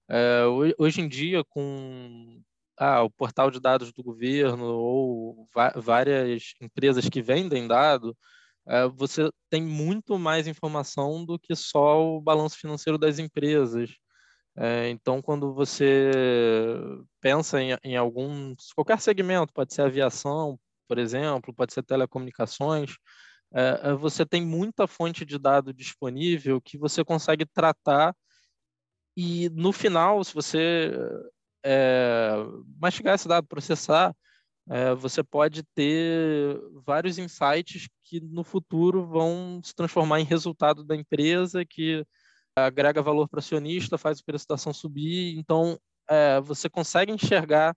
É, 0.09 0.45
hoje 0.79 1.01
em 1.01 1.09
dia, 1.09 1.43
com 1.45 2.41
ah, 2.79 3.03
o 3.03 3.11
portal 3.11 3.51
de 3.51 3.61
dados 3.61 3.93
do 3.93 4.03
governo 4.03 4.65
ou 4.67 5.49
várias 5.77 6.55
empresas 6.61 7.09
que 7.09 7.23
vendem 7.23 7.67
dado, 7.67 8.17
é, 8.67 8.87
você 8.89 9.31
tem 9.51 9.63
muito 9.63 10.19
mais 10.19 10.47
informação 10.47 11.25
do 11.25 11.39
que 11.39 11.55
só 11.57 12.03
o 12.05 12.21
balanço 12.21 12.59
financeiro 12.59 12.99
das 12.99 13.19
empresas. 13.19 13.91
É, 14.57 14.89
então, 14.91 15.23
quando 15.23 15.55
você 15.55 16.11
pensa 17.21 17.61
em, 17.63 17.77
em 17.85 17.97
algum, 17.97 18.55
qualquer 18.75 19.01
segmento, 19.01 19.53
pode 19.53 19.75
ser 19.75 19.83
aviação, 19.83 20.59
por 20.89 20.99
exemplo, 20.99 21.55
pode 21.55 21.73
ser 21.75 21.83
telecomunicações, 21.83 22.97
é, 23.55 23.91
é 23.91 23.95
você 23.95 24.27
tem 24.27 24.45
muita 24.45 24.87
fonte 24.87 25.25
de 25.25 25.39
dado 25.39 25.73
disponível 25.75 26.61
que 26.61 26.79
você 26.79 27.05
consegue 27.05 27.47
tratar 27.47 28.15
e 29.17 29.49
no 29.51 29.73
final, 29.73 30.23
se 30.23 30.35
você 30.35 30.93
é, 31.65 32.35
mastigar 32.79 33.15
esse 33.15 33.27
dado, 33.27 33.47
processar, 33.47 34.15
é, 34.69 34.95
você 34.95 35.23
pode 35.23 35.63
ter 35.75 36.61
vários 36.85 37.19
insights 37.19 37.89
que 38.05 38.21
no 38.21 38.45
futuro 38.45 39.07
vão 39.07 39.61
se 39.65 39.75
transformar 39.75 40.21
em 40.21 40.25
resultado 40.25 40.85
da 40.85 40.95
empresa, 40.95 41.65
que 41.65 42.05
agrega 42.55 43.03
valor 43.03 43.29
para 43.29 43.39
o 43.39 43.41
acionista, 43.41 43.99
faz 43.99 44.21
o 44.21 44.25
preço 44.25 44.47
da 44.49 44.55
ação 44.57 44.73
subir. 44.73 45.37
Então, 45.39 45.79
é, 46.09 46.41
você 46.41 46.69
consegue 46.69 47.13
enxergar 47.13 47.77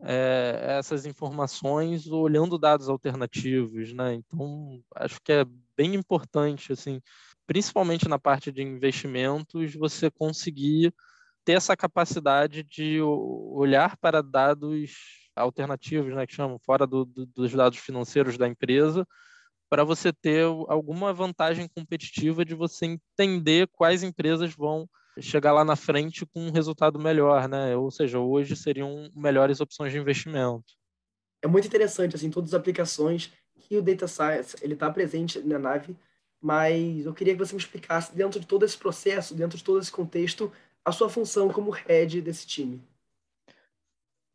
é, 0.00 0.76
essas 0.78 1.06
informações 1.06 2.06
olhando 2.06 2.58
dados 2.58 2.88
alternativos, 2.88 3.92
né? 3.92 4.14
Então, 4.14 4.82
acho 4.94 5.20
que 5.22 5.32
é 5.32 5.44
bem 5.76 5.94
importante, 5.94 6.72
assim, 6.72 7.00
principalmente 7.48 8.06
na 8.06 8.18
parte 8.18 8.52
de 8.52 8.62
investimentos, 8.62 9.74
você 9.74 10.10
conseguir 10.10 10.94
ter 11.46 11.54
essa 11.54 11.74
capacidade 11.74 12.62
de 12.62 13.00
olhar 13.00 13.96
para 13.96 14.22
dados 14.22 14.92
alternativos, 15.34 16.14
né, 16.14 16.26
que 16.26 16.34
chamam 16.34 16.58
fora 16.58 16.86
do, 16.86 17.06
do, 17.06 17.24
dos 17.24 17.50
dados 17.54 17.78
financeiros 17.78 18.36
da 18.36 18.46
empresa, 18.46 19.08
para 19.70 19.82
você 19.82 20.12
ter 20.12 20.44
alguma 20.44 21.10
vantagem 21.14 21.66
competitiva 21.74 22.44
de 22.44 22.54
você 22.54 22.84
entender 22.84 23.66
quais 23.72 24.02
empresas 24.02 24.54
vão 24.54 24.86
chegar 25.18 25.52
lá 25.52 25.64
na 25.64 25.74
frente 25.74 26.26
com 26.26 26.48
um 26.48 26.52
resultado 26.52 26.98
melhor, 26.98 27.48
né? 27.48 27.74
Ou 27.76 27.90
seja, 27.90 28.18
hoje 28.18 28.54
seriam 28.56 29.10
melhores 29.16 29.58
opções 29.60 29.90
de 29.90 29.98
investimento. 29.98 30.74
É 31.42 31.46
muito 31.48 31.66
interessante 31.66 32.14
assim 32.14 32.30
todas 32.30 32.52
as 32.52 32.60
aplicações 32.60 33.32
que 33.58 33.76
o 33.76 33.82
data 33.82 34.06
science 34.06 34.56
ele 34.60 34.74
está 34.74 34.90
presente 34.90 35.40
na 35.40 35.58
nave, 35.58 35.96
mas 36.40 37.04
eu 37.04 37.14
queria 37.14 37.34
que 37.34 37.38
você 37.38 37.54
me 37.54 37.60
explicasse 37.60 38.14
dentro 38.14 38.38
de 38.38 38.46
todo 38.46 38.64
esse 38.64 38.76
processo, 38.76 39.34
dentro 39.34 39.58
de 39.58 39.64
todo 39.64 39.80
esse 39.80 39.90
contexto, 39.90 40.52
a 40.84 40.92
sua 40.92 41.08
função 41.08 41.50
como 41.50 41.70
head 41.70 42.20
desse 42.20 42.46
time. 42.46 42.82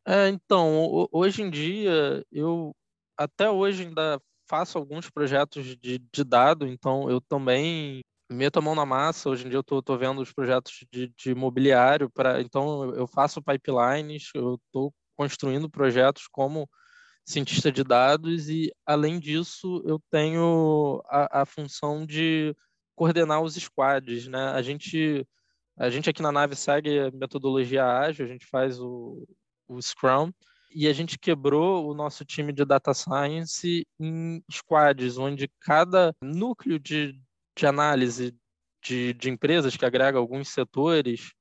É, 0.06 0.28
então, 0.28 1.08
hoje 1.12 1.42
em 1.42 1.50
dia 1.50 2.26
eu 2.32 2.76
até 3.18 3.50
hoje 3.50 3.84
ainda 3.84 4.22
faço 4.50 4.78
alguns 4.78 5.10
projetos 5.10 5.78
de, 5.78 5.98
de 5.98 6.24
dado, 6.24 6.68
então 6.68 7.10
eu 7.10 7.22
também 7.22 8.02
meto 8.30 8.60
a 8.60 8.62
mão 8.62 8.76
na 8.76 8.86
massa. 8.86 9.30
Hoje 9.30 9.46
em 9.46 9.50
dia 9.50 9.58
eu 9.58 9.80
estou 9.80 9.98
vendo 9.98 10.22
os 10.22 10.34
projetos 10.34 10.86
de, 10.92 11.08
de 11.18 11.32
imobiliário, 11.32 12.10
para 12.10 12.42
então 12.42 12.94
eu 12.96 13.08
faço 13.08 13.42
pipelines, 13.42 14.30
eu 14.36 14.56
estou 14.56 14.94
construindo 15.16 15.70
projetos 15.70 16.28
como 16.28 16.70
cientista 17.26 17.72
de 17.72 17.84
dados 17.84 18.50
e, 18.50 18.72
além 18.86 19.20
disso, 19.20 19.82
eu 19.86 20.02
tenho 20.10 21.02
a, 21.08 21.42
a 21.42 21.46
função 21.46 22.06
de 22.06 22.56
coordenar 22.96 23.42
os 23.42 23.56
squads. 23.56 24.28
Né? 24.28 24.50
A, 24.50 24.62
gente, 24.62 25.26
a 25.78 25.90
gente 25.90 26.10
aqui 26.10 26.22
na 26.22 26.32
nave 26.32 26.56
segue 26.56 27.00
a 27.00 27.12
metodologia 27.12 27.86
ágil, 27.86 28.26
a 28.26 28.30
gente 28.30 28.46
faz 28.46 28.80
o, 28.80 29.28
o 29.68 29.82
Scrum, 29.82 30.32
e 30.76 30.88
a 30.88 30.94
gente 30.94 31.20
quebrou 31.20 31.88
o 31.88 31.94
nosso 31.94 32.26
time 32.26 32.52
de 32.52 32.66
data 32.66 32.94
science 32.94 33.86
em 34.00 34.44
squads, 34.52 35.18
onde 35.18 35.50
cada 35.60 36.16
núcleo 36.22 36.80
de, 36.80 37.20
de 37.56 37.66
análise 37.66 38.36
de, 38.84 39.14
de 39.14 39.30
empresas 39.30 39.78
que 39.78 39.86
agrega 39.86 40.18
alguns 40.18 40.50
setores 40.50 41.32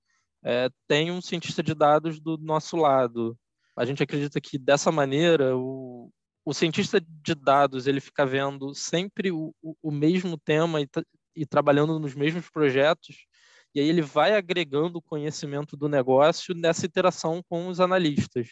é, 0.44 0.68
tem 0.86 1.10
um 1.10 1.20
cientista 1.20 1.62
de 1.62 1.74
dados 1.74 2.20
do 2.20 2.36
nosso 2.36 2.76
lado. 2.76 3.36
A 3.76 3.84
gente 3.84 4.02
acredita 4.02 4.40
que 4.40 4.58
dessa 4.58 4.92
maneira 4.92 5.56
o, 5.56 6.10
o 6.44 6.52
cientista 6.52 7.00
de 7.00 7.34
dados 7.34 7.86
ele 7.86 8.00
fica 8.00 8.26
vendo 8.26 8.74
sempre 8.74 9.30
o, 9.30 9.54
o 9.62 9.90
mesmo 9.90 10.38
tema 10.38 10.80
e, 10.80 10.88
e 11.34 11.46
trabalhando 11.46 11.98
nos 11.98 12.14
mesmos 12.14 12.50
projetos 12.50 13.26
e 13.74 13.80
aí 13.80 13.88
ele 13.88 14.02
vai 14.02 14.34
agregando 14.34 14.98
o 14.98 15.02
conhecimento 15.02 15.76
do 15.76 15.88
negócio 15.88 16.54
nessa 16.54 16.84
interação 16.84 17.42
com 17.48 17.68
os 17.68 17.80
analistas 17.80 18.48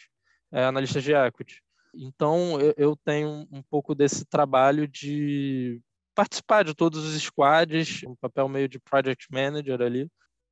é, 0.51 0.65
analista 0.65 0.99
de 0.99 1.13
equity. 1.13 1.61
Então, 1.93 2.59
eu, 2.59 2.73
eu 2.77 2.95
tenho 2.95 3.47
um 3.51 3.61
pouco 3.61 3.93
desse 3.93 4.25
trabalho 4.25 4.87
de 4.87 5.81
participar 6.15 6.63
de 6.63 6.73
todos 6.73 7.05
os 7.05 7.21
squads, 7.21 8.03
um 8.03 8.15
papel 8.15 8.47
meio 8.49 8.67
de 8.67 8.79
project 8.79 9.27
manager 9.31 9.81
ali, 9.81 10.09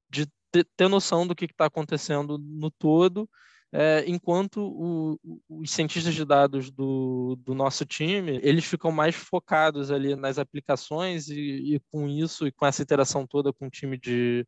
de 0.10 0.28
ter, 0.52 0.68
ter 0.78 0.88
noção 0.88 1.26
do 1.26 1.36
que 1.36 1.46
está 1.46 1.66
acontecendo 1.66 2.38
no 2.38 2.70
todo, 2.72 3.30
é, 3.72 4.04
enquanto 4.08 4.62
o, 4.62 5.20
os 5.48 5.72
cientistas 5.72 6.16
de 6.16 6.26
dados 6.26 6.72
do, 6.72 7.38
do, 7.40 7.54
nosso 7.54 7.86
time, 7.86 8.40
eles 8.42 8.66
ficam 8.66 8.92
mais 8.92 9.16
focados 9.16 9.92
ali 9.92 10.16
nas 10.16 10.40
aplicações 10.40 11.30
e, 11.30 11.76
e, 11.76 11.82
com 11.92 12.08
isso 12.08 12.48
e 12.48 12.52
com 12.52 12.66
essa 12.66 12.82
interação 12.82 13.28
toda 13.28 13.54
com 13.54 13.68
o 13.68 13.70
time 13.70 13.98
de 13.98 14.46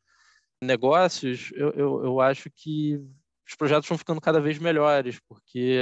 negócios, 0.61 1.51
eu, 1.53 1.71
eu, 1.71 2.03
eu 2.05 2.21
acho 2.21 2.49
que 2.55 2.99
os 3.47 3.55
projetos 3.55 3.87
vão 3.87 3.97
ficando 3.97 4.21
cada 4.21 4.39
vez 4.39 4.57
melhores, 4.59 5.19
porque 5.27 5.77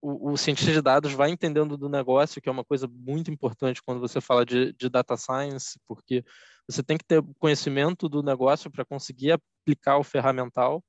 o, 0.00 0.32
o, 0.32 0.36
cientista 0.36 0.72
de 0.72 0.80
dados 0.80 1.12
vai 1.12 1.30
entendendo 1.30 1.76
do 1.76 1.88
negócio, 1.88 2.40
que 2.40 2.48
é 2.48 2.52
uma 2.52 2.64
coisa 2.64 2.86
muito 2.86 3.30
importante 3.30 3.82
quando 3.82 4.00
você 4.00 4.20
fala 4.20 4.46
de, 4.46 4.72
de 4.74 4.88
data 4.88 5.16
science, 5.16 5.78
porque 5.86 6.24
você 6.68 6.82
tem 6.82 6.96
que 6.96 7.04
ter 7.04 7.22
conhecimento 7.38 8.08
do 8.08 8.22
negócio 8.22 8.70
para 8.70 8.84
conseguir 8.84 9.32
aplicar 9.32 9.98
o 9.98 10.04
ferramental. 10.04 10.84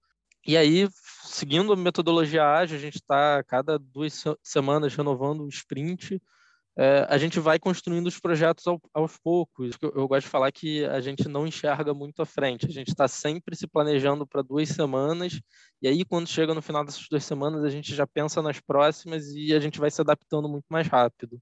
E 0.48 0.56
aí, 0.56 0.88
seguindo 1.26 1.74
a 1.74 1.76
metodologia 1.76 2.46
ágil, 2.46 2.78
a 2.78 2.80
gente 2.80 2.96
está 2.96 3.44
cada 3.44 3.78
duas 3.78 4.24
semanas 4.42 4.96
renovando 4.96 5.44
o 5.44 5.50
sprint 5.50 6.22
é, 6.80 7.08
a 7.10 7.18
gente 7.18 7.40
vai 7.40 7.58
construindo 7.58 8.06
os 8.06 8.20
projetos 8.20 8.68
ao, 8.68 8.80
aos 8.94 9.18
poucos. 9.18 9.76
Eu, 9.82 9.94
eu, 9.96 10.08
gosto 10.08 10.26
de 10.26 10.30
falar 10.30 10.52
que 10.52 10.86
a 10.86 11.02
gente 11.02 11.28
não 11.28 11.48
enxerga 11.48 11.92
muito 11.92 12.22
à 12.22 12.26
frente, 12.26 12.68
a 12.68 12.72
gente 12.72 12.90
está 12.90 13.08
sempre 13.08 13.56
se 13.56 13.66
planejando 13.66 14.28
para 14.28 14.44
duas 14.44 14.70
semanas, 14.70 15.42
e 15.82 15.88
aí 15.88 16.06
quando 16.06 16.28
chega 16.28 16.54
no 16.54 16.62
final 16.62 16.86
dessas 16.86 17.08
duas 17.10 17.26
semanas, 17.26 17.64
a 17.64 17.70
gente 17.70 17.96
já 17.96 18.06
pensa 18.06 18.44
nas 18.44 18.60
próximas 18.60 19.28
e 19.30 19.56
a 19.56 19.60
gente 19.60 19.80
vai 19.80 19.90
se 19.90 20.00
adaptando 20.00 20.48
muito 20.48 20.68
mais 20.70 20.88
rápido. 20.88 21.42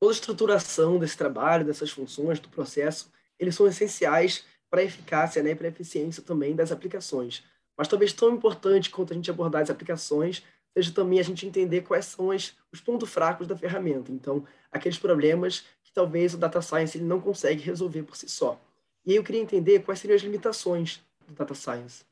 Toda 0.00 0.12
a 0.12 0.16
estruturação 0.16 0.98
desse 0.98 1.16
trabalho, 1.16 1.64
dessas 1.64 1.90
funções, 1.90 2.40
do 2.40 2.48
processo, 2.48 3.12
eles 3.38 3.54
são 3.54 3.68
essenciais 3.68 4.44
para 4.68 4.80
a 4.80 4.84
eficácia 4.84 5.44
né, 5.44 5.52
e 5.52 5.54
para 5.54 5.68
a 5.68 5.70
eficiência 5.70 6.24
também 6.24 6.56
das 6.56 6.72
aplicações. 6.72 7.44
Mas 7.76 7.88
talvez 7.88 8.12
tão 8.12 8.32
importante 8.32 8.90
quanto 8.90 9.12
a 9.12 9.16
gente 9.16 9.30
abordar 9.30 9.62
as 9.62 9.70
aplicações 9.70 10.42
seja 10.76 10.92
também 10.92 11.20
a 11.20 11.22
gente 11.22 11.46
entender 11.46 11.82
quais 11.82 12.06
são 12.06 12.30
as, 12.30 12.54
os 12.72 12.80
pontos 12.80 13.08
fracos 13.08 13.46
da 13.46 13.56
ferramenta. 13.56 14.10
Então, 14.10 14.44
aqueles 14.72 14.98
problemas 14.98 15.64
que 15.84 15.92
talvez 15.92 16.34
o 16.34 16.38
data 16.38 16.60
science 16.60 16.98
ele 16.98 17.04
não 17.04 17.20
consegue 17.20 17.62
resolver 17.62 18.02
por 18.02 18.16
si 18.16 18.28
só. 18.28 18.60
E 19.06 19.12
aí 19.12 19.16
eu 19.16 19.22
queria 19.22 19.40
entender 19.40 19.84
quais 19.84 20.00
seriam 20.00 20.16
as 20.16 20.22
limitações 20.22 21.00
do 21.26 21.34
data 21.34 21.54
science. 21.54 22.04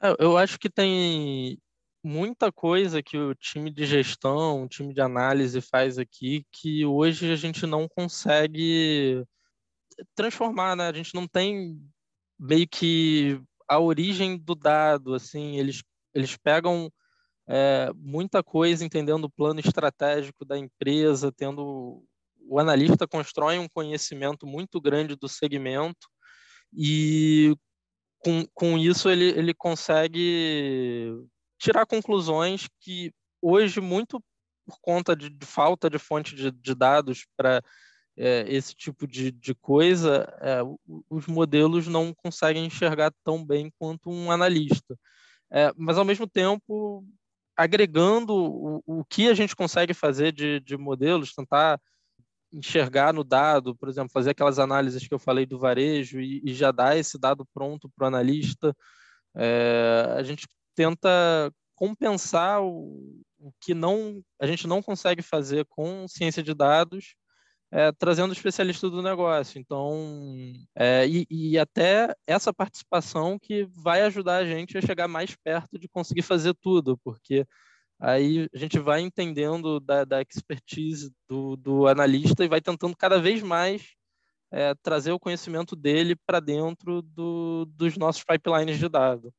É, 0.00 0.14
eu 0.18 0.36
acho 0.36 0.58
que 0.58 0.68
tem 0.68 1.58
muita 2.04 2.50
coisa 2.52 3.02
que 3.02 3.16
o 3.16 3.34
time 3.34 3.70
de 3.70 3.86
gestão, 3.86 4.64
o 4.64 4.68
time 4.68 4.92
de 4.92 5.00
análise 5.00 5.60
faz 5.60 5.96
aqui 5.96 6.44
que 6.50 6.84
hoje 6.84 7.32
a 7.32 7.36
gente 7.36 7.64
não 7.64 7.88
consegue 7.88 9.24
transformar, 10.14 10.76
né? 10.76 10.88
A 10.88 10.92
gente 10.92 11.14
não 11.14 11.26
tem 11.28 11.80
meio 12.38 12.66
que 12.68 13.40
a 13.72 13.78
origem 13.78 14.36
do 14.36 14.54
dado, 14.54 15.14
assim, 15.14 15.56
eles, 15.56 15.82
eles 16.14 16.36
pegam 16.36 16.92
é, 17.48 17.90
muita 17.96 18.42
coisa 18.42 18.84
entendendo 18.84 19.24
o 19.24 19.30
plano 19.30 19.60
estratégico 19.60 20.44
da 20.44 20.58
empresa, 20.58 21.32
tendo 21.32 22.04
o 22.48 22.58
analista 22.58 23.08
constrói 23.08 23.58
um 23.58 23.68
conhecimento 23.68 24.46
muito 24.46 24.78
grande 24.78 25.16
do 25.16 25.26
segmento 25.26 26.06
e 26.70 27.56
com, 28.18 28.46
com 28.52 28.76
isso 28.76 29.08
ele, 29.08 29.30
ele 29.30 29.54
consegue 29.54 31.14
tirar 31.58 31.86
conclusões 31.86 32.68
que 32.78 33.10
hoje, 33.40 33.80
muito 33.80 34.22
por 34.66 34.78
conta 34.82 35.16
de, 35.16 35.30
de 35.30 35.46
falta 35.46 35.88
de 35.88 35.98
fonte 35.98 36.34
de, 36.34 36.50
de 36.50 36.74
dados 36.74 37.26
para 37.36 37.62
é, 38.16 38.44
esse 38.48 38.74
tipo 38.74 39.06
de, 39.06 39.30
de 39.30 39.54
coisa, 39.54 40.26
é, 40.40 40.60
os 41.08 41.26
modelos 41.26 41.86
não 41.86 42.14
conseguem 42.14 42.66
enxergar 42.66 43.12
tão 43.24 43.44
bem 43.44 43.72
quanto 43.78 44.10
um 44.10 44.30
analista. 44.30 44.96
É, 45.50 45.72
mas, 45.76 45.98
ao 45.98 46.04
mesmo 46.04 46.26
tempo, 46.26 47.04
agregando 47.56 48.34
o, 48.34 48.82
o 48.86 49.04
que 49.04 49.28
a 49.28 49.34
gente 49.34 49.56
consegue 49.56 49.94
fazer 49.94 50.32
de, 50.32 50.60
de 50.60 50.76
modelos, 50.76 51.34
tentar 51.34 51.80
enxergar 52.52 53.14
no 53.14 53.24
dado, 53.24 53.74
por 53.74 53.88
exemplo, 53.88 54.10
fazer 54.12 54.30
aquelas 54.30 54.58
análises 54.58 55.06
que 55.08 55.14
eu 55.14 55.18
falei 55.18 55.46
do 55.46 55.58
varejo 55.58 56.20
e, 56.20 56.42
e 56.44 56.52
já 56.52 56.70
dar 56.70 56.96
esse 56.96 57.18
dado 57.18 57.46
pronto 57.54 57.90
para 57.96 58.04
o 58.04 58.08
analista, 58.08 58.76
é, 59.34 60.14
a 60.16 60.22
gente 60.22 60.46
tenta 60.74 61.08
compensar 61.74 62.62
o, 62.62 63.22
o 63.38 63.52
que 63.60 63.74
não 63.74 64.22
a 64.40 64.46
gente 64.46 64.66
não 64.66 64.82
consegue 64.82 65.22
fazer 65.22 65.66
com 65.66 66.06
ciência 66.06 66.42
de 66.42 66.54
dados, 66.54 67.14
é, 67.72 67.90
trazendo 67.90 68.34
especialista 68.34 68.90
do 68.90 69.00
negócio. 69.00 69.58
Então, 69.58 70.52
é, 70.76 71.06
e, 71.08 71.26
e, 71.30 71.58
até 71.58 72.14
essa 72.26 72.52
participação 72.52 73.38
que 73.38 73.64
vai 73.72 74.02
ajudar 74.02 74.36
a 74.36 74.44
gente 74.44 74.76
a 74.76 74.82
chegar 74.82 75.08
mais 75.08 75.34
perto 75.34 75.78
de 75.78 75.88
conseguir 75.88 76.22
fazer 76.22 76.54
tudo, 76.60 76.98
porque 77.02 77.46
aí 77.98 78.46
a 78.54 78.58
gente 78.58 78.78
vai 78.78 79.00
entendendo 79.00 79.80
da, 79.80 80.04
da 80.04 80.20
expertise 80.20 81.10
do, 81.26 81.56
do, 81.56 81.86
analista 81.86 82.44
e 82.44 82.48
vai 82.48 82.60
tentando 82.60 82.94
cada 82.96 83.18
vez 83.18 83.42
mais 83.42 83.94
é, 84.52 84.74
trazer 84.82 85.12
o 85.12 85.20
conhecimento 85.20 85.74
dele 85.74 86.14
para 86.26 86.40
dentro 86.40 87.00
do, 87.00 87.64
dos 87.64 87.96
nossos 87.96 88.22
pipelines 88.22 88.78
de 88.78 88.88
dados 88.88 89.32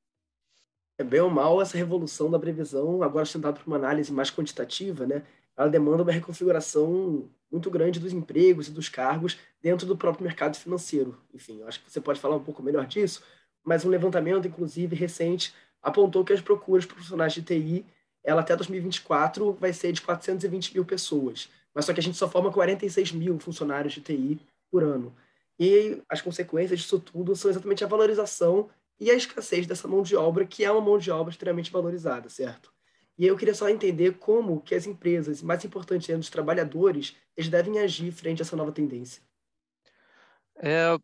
é 0.98 1.04
bem 1.04 1.20
ou 1.22 1.30
mal 1.30 1.62
essa 1.62 1.78
revolução 1.78 2.30
da 2.30 2.40
previsão, 2.40 3.02
agora 3.02 3.26
sustentada 3.26 3.60
por 3.60 3.68
uma 3.68 3.78
análise 3.78 4.12
mais 4.12 4.30
quantitativa, 4.30 5.06
né, 5.06 5.24
ela 5.56 5.70
demanda 5.70 6.04
uma 6.04 6.12
reconfiguração 6.12 7.30
muito 7.52 7.70
grande 7.70 8.00
dos 8.00 8.12
empregos 8.12 8.68
e 8.68 8.72
dos 8.72 8.90
cargos 8.90 9.38
dentro 9.62 9.86
do 9.86 9.96
próprio 9.96 10.24
mercado 10.24 10.58
financeiro. 10.58 11.18
Enfim, 11.34 11.62
acho 11.64 11.84
que 11.84 11.92
você 11.92 12.02
pode 12.02 12.20
falar 12.20 12.36
um 12.36 12.44
pouco 12.44 12.64
melhor 12.64 12.86
disso, 12.86 13.24
mas 13.64 13.86
um 13.86 13.90
levantamento, 13.90 14.48
inclusive, 14.48 14.96
recente, 14.96 15.54
apontou 15.82 16.26
que 16.26 16.34
as 16.34 16.42
procuras 16.42 16.86
profissionais 16.86 17.34
de 17.34 17.44
TI, 17.44 17.86
ela 18.24 18.42
até 18.42 18.56
2024 18.56 19.54
vai 19.54 19.72
ser 19.72 19.92
de 19.92 20.02
420 20.02 20.74
mil 20.74 20.86
pessoas, 20.86 21.50
mas 21.74 21.86
só 21.86 21.94
que 21.94 22.00
a 22.00 22.04
gente 22.04 22.18
só 22.18 22.28
forma 22.28 22.52
46 22.52 23.12
mil 23.12 23.38
funcionários 23.40 23.94
de 23.94 24.02
TI 24.02 24.40
por 24.72 24.84
ano. 24.84 25.14
E 25.60 26.02
as 26.10 26.22
consequências 26.22 26.80
disso 26.80 27.00
tudo 27.00 27.36
são 27.36 27.52
exatamente 27.52 27.84
a 27.84 27.88
valorização 27.88 28.70
e 29.00 29.12
a 29.12 29.14
escassez 29.14 29.68
dessa 29.68 29.88
mão 29.88 30.02
de 30.02 30.16
obra, 30.16 30.46
que 30.46 30.66
é 30.66 30.72
uma 30.72 30.82
mão 30.82 30.98
de 30.98 31.12
obra 31.12 31.32
extremamente 31.32 31.72
valorizada, 31.72 32.30
certo? 32.30 32.73
E 33.18 33.26
eu 33.26 33.38
queria 33.38 33.54
só 33.54 33.70
entender 33.70 34.18
como 34.18 34.62
que 34.62 34.74
as 34.74 34.88
empresas, 34.88 35.42
mais 35.42 35.64
importante 35.64 36.12
ainda, 36.12 36.22
os 36.22 36.30
trabalhadores, 36.30 37.16
eles 37.38 37.50
devem 37.50 37.80
agir 37.80 38.12
frente 38.12 38.42
a 38.42 38.44
essa 38.44 38.56
nova 38.56 38.72
tendência. 38.72 39.22
É, 40.56 40.98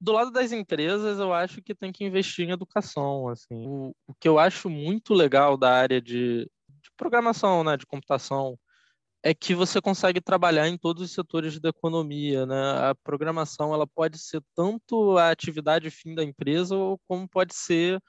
do 0.00 0.12
lado 0.12 0.30
das 0.30 0.52
empresas, 0.52 1.18
eu 1.18 1.32
acho 1.32 1.60
que 1.62 1.74
tem 1.74 1.92
que 1.92 2.04
investir 2.04 2.48
em 2.48 2.52
educação. 2.52 3.28
Assim. 3.28 3.66
O, 3.66 3.94
o 4.06 4.14
que 4.14 4.28
eu 4.28 4.38
acho 4.38 4.70
muito 4.70 5.14
legal 5.14 5.56
da 5.56 5.72
área 5.72 6.00
de, 6.00 6.44
de 6.68 6.90
programação, 6.96 7.64
né, 7.64 7.76
de 7.76 7.86
computação, 7.86 8.58
é 9.22 9.34
que 9.34 9.54
você 9.54 9.80
consegue 9.80 10.20
trabalhar 10.20 10.68
em 10.68 10.78
todos 10.78 11.02
os 11.02 11.12
setores 11.12 11.58
da 11.58 11.70
economia, 11.70 12.46
né? 12.46 12.90
A 12.90 12.94
programação 12.94 13.74
ela 13.74 13.84
pode 13.84 14.18
ser 14.18 14.40
tanto 14.54 15.18
a 15.18 15.30
atividade 15.30 15.90
fim 15.90 16.14
da 16.14 16.22
empresa, 16.22 16.76
como 17.08 17.28
pode 17.28 17.52
ser 17.52 18.00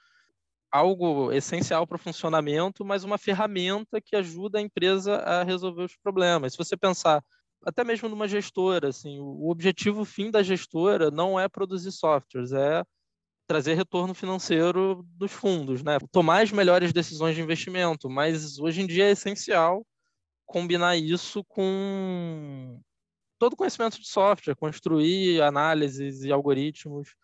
algo 0.70 1.32
essencial 1.32 1.86
para 1.86 1.96
o 1.96 1.98
funcionamento, 1.98 2.84
mas 2.84 3.04
uma 3.04 3.18
ferramenta 3.18 4.00
que 4.00 4.16
ajuda 4.16 4.58
a 4.58 4.62
empresa 4.62 5.16
a 5.16 5.42
resolver 5.42 5.84
os 5.84 5.96
problemas. 5.96 6.52
Se 6.52 6.58
você 6.58 6.76
pensar 6.76 7.22
até 7.64 7.82
mesmo 7.84 8.08
numa 8.08 8.28
gestora, 8.28 8.88
assim, 8.88 9.18
o 9.18 9.50
objetivo 9.50 10.04
fim 10.04 10.30
da 10.30 10.42
gestora 10.42 11.10
não 11.10 11.38
é 11.38 11.48
produzir 11.48 11.92
softwares, 11.92 12.52
é 12.52 12.84
trazer 13.46 13.74
retorno 13.74 14.14
financeiro 14.14 15.04
dos 15.16 15.32
fundos, 15.32 15.82
né? 15.82 15.98
Tomar 16.12 16.42
as 16.42 16.52
melhores 16.52 16.92
decisões 16.92 17.34
de 17.34 17.40
investimento, 17.42 18.08
mas 18.10 18.58
hoje 18.58 18.82
em 18.82 18.86
dia 18.86 19.06
é 19.08 19.12
essencial 19.12 19.86
combinar 20.46 20.96
isso 20.96 21.44
com 21.44 22.80
todo 23.38 23.52
o 23.54 23.56
conhecimento 23.56 24.00
de 24.00 24.08
software, 24.08 24.56
construir 24.56 25.42
análises 25.42 26.24
e 26.24 26.32
algoritmos 26.32 27.14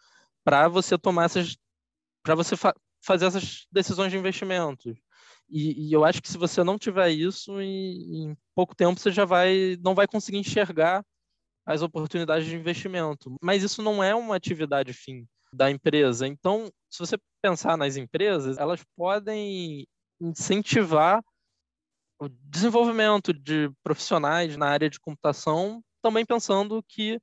para 0.45 0.69
você 0.69 0.97
tomar 0.99 1.25
essas, 1.25 1.57
para 2.23 2.35
você 2.35 2.55
fazer 3.05 3.27
essas 3.27 3.67
decisões 3.71 4.11
de 4.11 4.19
investimentos. 4.19 4.95
E, 5.49 5.89
e, 5.89 5.93
eu 5.93 6.05
acho 6.05 6.23
que 6.23 6.29
se 6.29 6.39
você 6.39 6.65
não 6.65 6.79
tiver 6.79 7.11
isso, 7.11 7.61
em, 7.61 8.31
em 8.31 8.37
pouco 8.55 8.75
tempo 8.75 8.99
você 8.99 9.13
já 9.13 9.25
vai, 9.25 9.77
não 9.83 9.95
vai 9.95 10.07
conseguir 10.07 10.39
enxergar 10.39 11.05
as 11.67 11.83
oportunidades 11.83 12.47
de 12.47 12.57
investimento. 12.57 13.37
Mas 13.43 13.63
isso 13.63 13.83
não 13.83 14.03
é 14.03 14.15
uma 14.15 14.37
atividade 14.37 14.93
fim 14.93 15.27
da 15.53 15.71
empresa. 15.71 16.27
Então, 16.27 16.71
se 16.91 16.99
você 16.99 17.17
pensar 17.43 17.77
nas 17.77 17.97
empresas, 17.97 18.59
elas 18.59 18.83
podem 18.97 19.87
incentivar 20.21 21.23
o 22.19 22.29
desenvolvimento 22.29 23.33
de 23.33 23.71
profissionais 23.83 24.57
na 24.57 24.67
área 24.67 24.89
de 24.89 25.01
computação, 25.01 25.83
também 26.03 26.25
pensando 26.25 26.83
que 26.89 27.21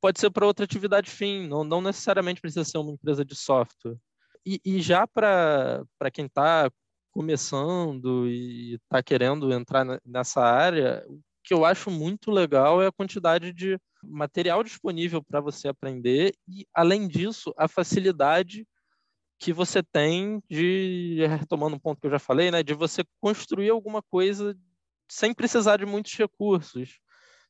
pode 0.00 0.18
ser 0.18 0.30
para 0.30 0.46
outra 0.46 0.64
atividade 0.64 1.10
fim, 1.10 1.46
não, 1.46 1.62
não, 1.62 1.80
necessariamente 1.80 2.40
precisa 2.40 2.64
ser 2.64 2.78
uma 2.78 2.92
empresa 2.92 3.24
de 3.24 3.36
software. 3.36 3.96
E, 4.44 4.60
e 4.64 4.80
já 4.80 5.06
para 5.06 5.84
quem 6.12 6.26
está 6.26 6.70
começando 7.12 8.28
e 8.28 8.74
está 8.74 9.02
querendo 9.02 9.52
entrar 9.52 9.84
nessa 10.04 10.40
área, 10.40 11.04
o 11.08 11.20
que 11.42 11.52
eu 11.52 11.64
acho 11.64 11.90
muito 11.90 12.30
legal 12.30 12.80
é 12.82 12.86
a 12.86 12.92
quantidade 12.92 13.52
de 13.52 13.78
material 14.02 14.62
disponível 14.62 15.22
para 15.22 15.40
você 15.40 15.68
aprender 15.68 16.32
e, 16.48 16.66
além 16.72 17.06
disso, 17.06 17.52
a 17.56 17.68
facilidade 17.68 18.66
que 19.38 19.52
você 19.52 19.82
tem 19.82 20.42
de, 20.50 21.26
retomando 21.26 21.76
um 21.76 21.78
ponto 21.78 22.00
que 22.00 22.06
eu 22.06 22.10
já 22.10 22.18
falei, 22.18 22.50
né, 22.50 22.62
de 22.62 22.74
você 22.74 23.02
construir 23.20 23.70
alguma 23.70 24.02
coisa 24.02 24.56
sem 25.10 25.34
precisar 25.34 25.78
de 25.78 25.86
muitos 25.86 26.14
recursos. 26.14 27.00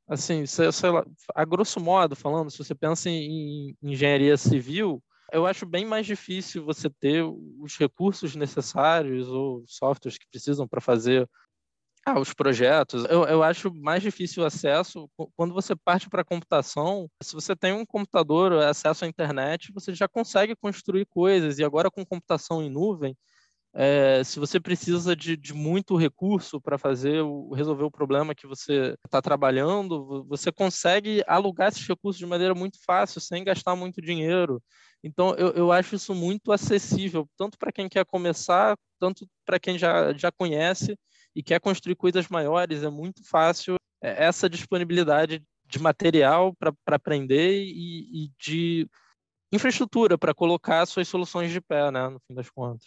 Assim, 0.09 0.47
sei, 0.47 0.71
lá, 0.91 1.05
a 1.35 1.45
grosso 1.45 1.79
modo 1.81 2.17
falando, 2.17 2.51
se 2.51 2.59
você 2.59 2.75
pensa 2.75 3.11
em 3.11 3.77
engenharia 3.83 4.37
civil, 4.37 5.03
eu 5.33 5.47
acho 5.47 5.67
bem 5.67 5.85
mais 5.85 6.07
difícil 6.07 6.65
você 6.65 6.89
ter 6.91 7.25
os 7.25 7.77
recursos 7.77 8.35
necessários 8.37 9.29
ou 9.29 9.65
softwares 9.67 10.19
que 10.19 10.29
precisam 10.31 10.67
para 10.67 10.81
fazer 10.81 11.29
ah, 12.05 12.19
os 12.19 12.33
projetos. 12.33 13.05
Eu, 13.05 13.25
eu 13.25 13.43
acho 13.43 13.73
mais 13.75 14.03
difícil 14.03 14.43
o 14.43 14.47
acesso 14.47 15.09
quando 15.37 15.53
você 15.53 15.77
parte 15.77 16.09
para 16.09 16.23
a 16.23 16.25
computação. 16.25 17.09
Se 17.23 17.35
você 17.35 17.55
tem 17.55 17.73
um 17.73 17.85
computador, 17.85 18.53
acesso 18.55 19.05
à 19.05 19.09
internet, 19.09 19.73
você 19.73 19.95
já 19.95 20.09
consegue 20.09 20.57
construir 20.57 21.07
coisas. 21.07 21.59
E 21.59 21.65
agora 21.65 21.91
com 21.91 22.05
computação 22.05 22.63
em 22.63 22.71
nuvem, 22.71 23.17
é, 23.73 24.25
se 24.25 24.41
você 24.41 24.59
precisa 24.59 25.15
de, 25.15 25.37
de 25.37 25.55
muito 25.55 25.97
recurso 25.97 26.61
para 26.61 26.77
fazer 26.77 27.23
o, 27.23 27.53
resolver 27.53 27.85
o 27.85 27.91
problema 27.91 28.35
que 28.35 28.47
você 28.47 28.97
está 29.05 29.23
trabalhando, 29.23 30.25
você 30.25 30.51
consegue 30.51 31.23
alugar 31.27 31.69
esses 31.69 31.87
recursos 31.87 32.19
de 32.19 32.27
maneira 32.27 32.55
muito 32.55 32.79
fácil, 32.85 33.21
sem 33.21 33.45
gastar 33.45 33.77
muito 33.77 34.03
dinheiro. 34.03 34.61
Então, 35.03 35.35
eu, 35.35 35.53
eu 35.53 35.73
acho 35.73 35.95
isso 35.95 36.15
muito 36.15 36.53
acessível, 36.53 37.29
tanto 37.37 37.59
para 37.59 37.73
quem 37.73 37.89
quer 37.89 38.05
começar, 38.05 38.77
tanto 38.99 39.27
para 39.47 39.59
quem 39.59 39.79
já, 39.79 40.13
já 40.13 40.31
conhece 40.31 40.97
e 41.35 41.43
quer 41.43 41.61
construir 41.61 41.97
coisas 41.97 42.29
maiores, 42.29 42.83
é 42.83 42.91
muito 42.91 43.23
fácil 43.27 43.77
é, 44.03 44.25
essa 44.25 44.49
disponibilidade 44.49 45.43
de 45.65 45.79
material 45.79 46.55
para 46.55 46.97
aprender 46.97 47.63
e, 47.63 48.25
e, 48.25 48.31
de 48.39 48.89
infraestrutura 49.53 50.19
para 50.19 50.35
colocar 50.35 50.85
suas 50.87 51.09
soluções 51.09 51.51
de 51.51 51.61
pé, 51.61 51.91
né, 51.91 52.09
no 52.09 52.21
fim 52.27 52.35
das 52.35 52.51
contas. 52.51 52.87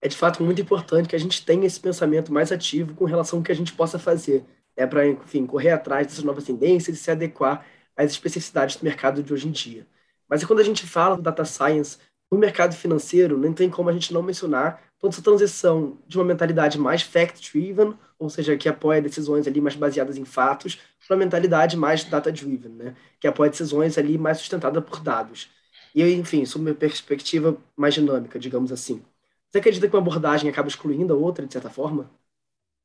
É 0.00 0.08
de 0.08 0.16
fato 0.16 0.42
muito 0.42 0.60
importante 0.60 1.08
que 1.08 1.16
a 1.16 1.18
gente 1.18 1.44
tenha 1.46 1.64
esse 1.64 1.78
pensamento 1.78 2.32
mais 2.32 2.50
ativo 2.50 2.94
com 2.94 3.04
relação 3.04 3.38
ao 3.38 3.44
que 3.44 3.52
a 3.52 3.54
gente 3.54 3.72
possa 3.72 3.98
fazer, 3.98 4.44
é 4.76 4.86
para, 4.86 5.06
enfim, 5.06 5.46
correr 5.46 5.70
atrás 5.70 6.08
dessas 6.08 6.24
novas 6.24 6.44
tendências 6.44 6.96
e 6.96 7.00
se 7.00 7.10
adequar 7.10 7.64
às 7.96 8.10
especificidades 8.10 8.76
do 8.76 8.84
mercado 8.84 9.22
de 9.22 9.32
hoje 9.32 9.48
em 9.48 9.52
dia. 9.52 9.86
Mas 10.32 10.42
quando 10.46 10.60
a 10.60 10.64
gente 10.64 10.86
fala 10.86 11.14
do 11.14 11.20
data 11.20 11.44
science 11.44 11.98
no 12.30 12.38
mercado 12.38 12.74
financeiro, 12.74 13.36
não 13.36 13.52
tem 13.52 13.68
como 13.68 13.90
a 13.90 13.92
gente 13.92 14.14
não 14.14 14.22
mencionar 14.22 14.82
toda 14.98 15.12
essa 15.12 15.20
transição 15.20 15.98
de 16.08 16.16
uma 16.16 16.24
mentalidade 16.24 16.78
mais 16.78 17.02
fact-driven, 17.02 17.92
ou 18.18 18.30
seja, 18.30 18.56
que 18.56 18.66
apoia 18.66 19.02
decisões 19.02 19.46
ali 19.46 19.60
mais 19.60 19.76
baseadas 19.76 20.16
em 20.16 20.24
fatos, 20.24 20.78
para 21.06 21.14
uma 21.14 21.22
mentalidade 21.22 21.76
mais 21.76 22.04
data-driven, 22.04 22.72
né? 22.72 22.96
que 23.20 23.26
apoia 23.26 23.50
decisões 23.50 23.98
ali 23.98 24.16
mais 24.16 24.38
sustentadas 24.38 24.82
por 24.82 25.00
dados. 25.00 25.50
E, 25.94 26.02
enfim, 26.14 26.46
sob 26.46 26.64
uma 26.64 26.74
perspectiva 26.74 27.54
mais 27.76 27.92
dinâmica, 27.92 28.38
digamos 28.38 28.72
assim. 28.72 29.02
Você 29.50 29.58
acredita 29.58 29.86
que 29.86 29.94
uma 29.94 30.00
abordagem 30.00 30.48
acaba 30.48 30.66
excluindo 30.66 31.12
a 31.12 31.16
outra, 31.18 31.46
de 31.46 31.52
certa 31.52 31.68
forma? 31.68 32.10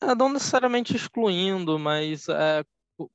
É, 0.04 0.14
não 0.14 0.28
necessariamente 0.28 0.94
excluindo, 0.98 1.80
mas 1.80 2.28
é, 2.28 2.66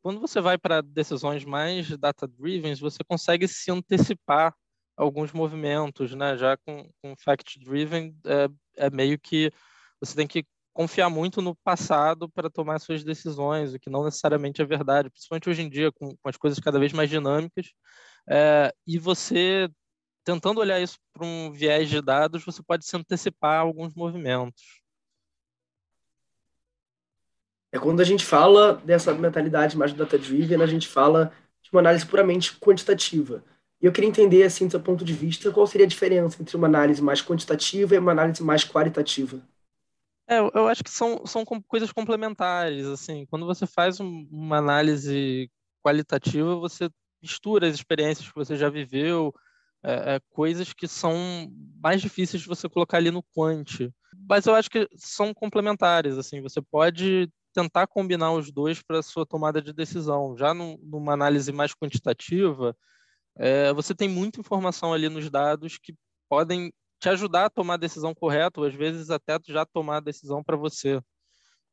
quando 0.03 0.21
você 0.21 0.41
vai 0.41 0.59
para 0.59 0.81
decisões 0.81 1.45
mais 1.45 1.97
data-driven, 1.99 2.75
você 2.77 2.99
consegue 3.05 3.49
se 3.49 3.71
antecipar 3.71 4.55
alguns 4.97 5.33
movimentos, 5.33 6.15
né? 6.15 6.37
Já 6.37 6.57
com, 6.57 6.89
com 7.03 7.15
fact-driven, 7.17 8.17
é, 8.27 8.49
é 8.87 8.91
meio 8.91 9.19
que 9.19 9.51
você 10.01 10.15
tem 10.15 10.27
que 10.27 10.45
confiar 10.73 11.11
muito 11.11 11.43
no 11.43 11.55
passado 11.57 12.29
para 12.31 12.51
tomar 12.51 12.79
suas 12.79 13.05
decisões, 13.05 13.75
o 13.75 13.79
que 13.79 13.91
não 13.91 14.05
necessariamente 14.05 14.63
é 14.63 14.65
verdade, 14.65 15.11
principalmente 15.11 15.51
hoje 15.51 15.63
em 15.63 15.69
dia, 15.69 15.93
com, 15.93 16.17
com 16.17 16.29
as 16.29 16.37
coisas 16.37 16.59
cada 16.59 16.79
vez 16.79 16.93
mais 16.93 17.11
dinâmicas. 17.11 17.73
É, 18.29 18.73
e 18.87 18.99
você, 18.99 19.69
tentando 20.25 20.61
olhar 20.61 20.81
isso 20.81 20.99
para 21.13 21.27
um 21.27 21.53
viés 21.53 21.89
de 21.91 22.01
dados, 22.01 22.45
você 22.45 22.63
pode 22.63 22.87
se 22.87 22.97
antecipar 22.97 23.59
a 23.59 23.61
alguns 23.61 23.95
movimentos. 23.95 24.82
É 27.73 27.79
quando 27.79 28.01
a 28.01 28.05
gente 28.05 28.25
fala 28.25 28.75
dessa 28.75 29.15
mentalidade 29.15 29.79
mais 29.79 29.95
data-driven, 29.95 30.63
a 30.63 30.67
gente 30.67 30.87
fala 30.87 31.33
de 31.63 31.71
uma 31.73 31.81
análise 31.81 32.05
puramente 32.05 32.55
quantitativa. 32.59 33.43
E 33.81 33.87
eu 33.87 33.93
queria 33.93 34.11
entender, 34.11 34.43
assim, 34.43 34.67
do 34.67 34.71
seu 34.71 34.81
ponto 34.81 35.05
de 35.05 35.13
vista, 35.15 35.51
qual 35.51 35.67
seria 35.67 35.87
a 35.87 35.89
diferença 35.89 36.41
entre 36.41 36.57
uma 36.57 36.69
análise 36.69 37.03
mais 37.03 37.23
quantitativa 37.23 37.95
e 37.95 37.99
uma 37.99 38.13
análise 38.13 38.43
mais 38.43 38.63
qualitativa? 38.63 39.41
É, 40.29 40.39
eu 40.39 40.69
acho 40.69 40.85
que 40.85 40.91
são, 40.91 41.27
são 41.27 41.45
coisas 41.45 41.91
complementares, 41.91 42.87
assim, 42.87 43.27
quando 43.27 43.45
você 43.45 43.67
faz 43.67 43.99
uma 43.99 44.59
análise 44.59 45.51
qualitativa, 45.83 46.55
você 46.57 46.89
mistura 47.21 47.67
as 47.67 47.75
experiências 47.75 48.29
que 48.29 48.35
você 48.35 48.57
já 48.57 48.69
viveu, 48.69 49.35
é, 49.83 50.15
é, 50.15 50.21
coisas 50.31 50.73
que 50.73 50.87
são 50.87 51.51
mais 51.83 52.01
difíceis 52.01 52.43
de 52.43 52.49
você 52.49 52.69
colocar 52.69 52.99
ali 52.99 53.11
no 53.11 53.23
quant. 53.35 53.91
Mas 54.29 54.47
eu 54.47 54.55
acho 54.55 54.71
que 54.71 54.89
são 54.95 55.35
complementares, 55.35 56.17
assim, 56.17 56.41
você 56.41 56.61
pode 56.63 57.29
tentar 57.53 57.87
combinar 57.87 58.33
os 58.33 58.51
dois 58.51 58.83
para 58.83 58.99
a 58.99 59.03
sua 59.03 59.27
tomada 59.27 59.61
de 59.61 59.73
decisão. 59.73 60.37
Já 60.37 60.55
numa 60.55 61.13
análise 61.13 61.53
mais 61.53 61.75
quantitativa, 61.75 62.77
é, 63.37 63.73
você 63.73 63.95
tem 63.95 64.09
muita 64.09 64.41
informação 64.41 64.93
ali 64.93 65.09
nos 65.09 65.31
dados 65.31 65.79
que 65.79 65.95
podem 66.29 66.73
te 67.01 67.09
ajudar 67.09 67.47
a 67.47 67.51
tomar 67.51 67.75
a 67.75 67.79
decisão 67.79 68.15
correta, 68.15 68.61
ou 68.61 68.67
às 68.67 68.75
vezes 68.75 69.11
até 69.11 69.39
já 69.49 69.67
tomar 69.67 69.97
a 69.97 70.01
decisão 70.01 70.43
para 70.43 70.57
você. 70.57 71.01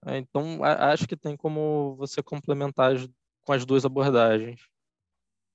É, 0.05 0.17
então, 0.17 0.63
a, 0.63 0.91
acho 0.91 1.07
que 1.07 1.15
tem 1.15 1.37
como 1.37 1.95
você 1.97 2.23
complementar 2.23 2.95
as, 2.95 3.07
com 3.41 3.53
as 3.53 3.65
duas 3.65 3.85
abordagens. 3.85 4.61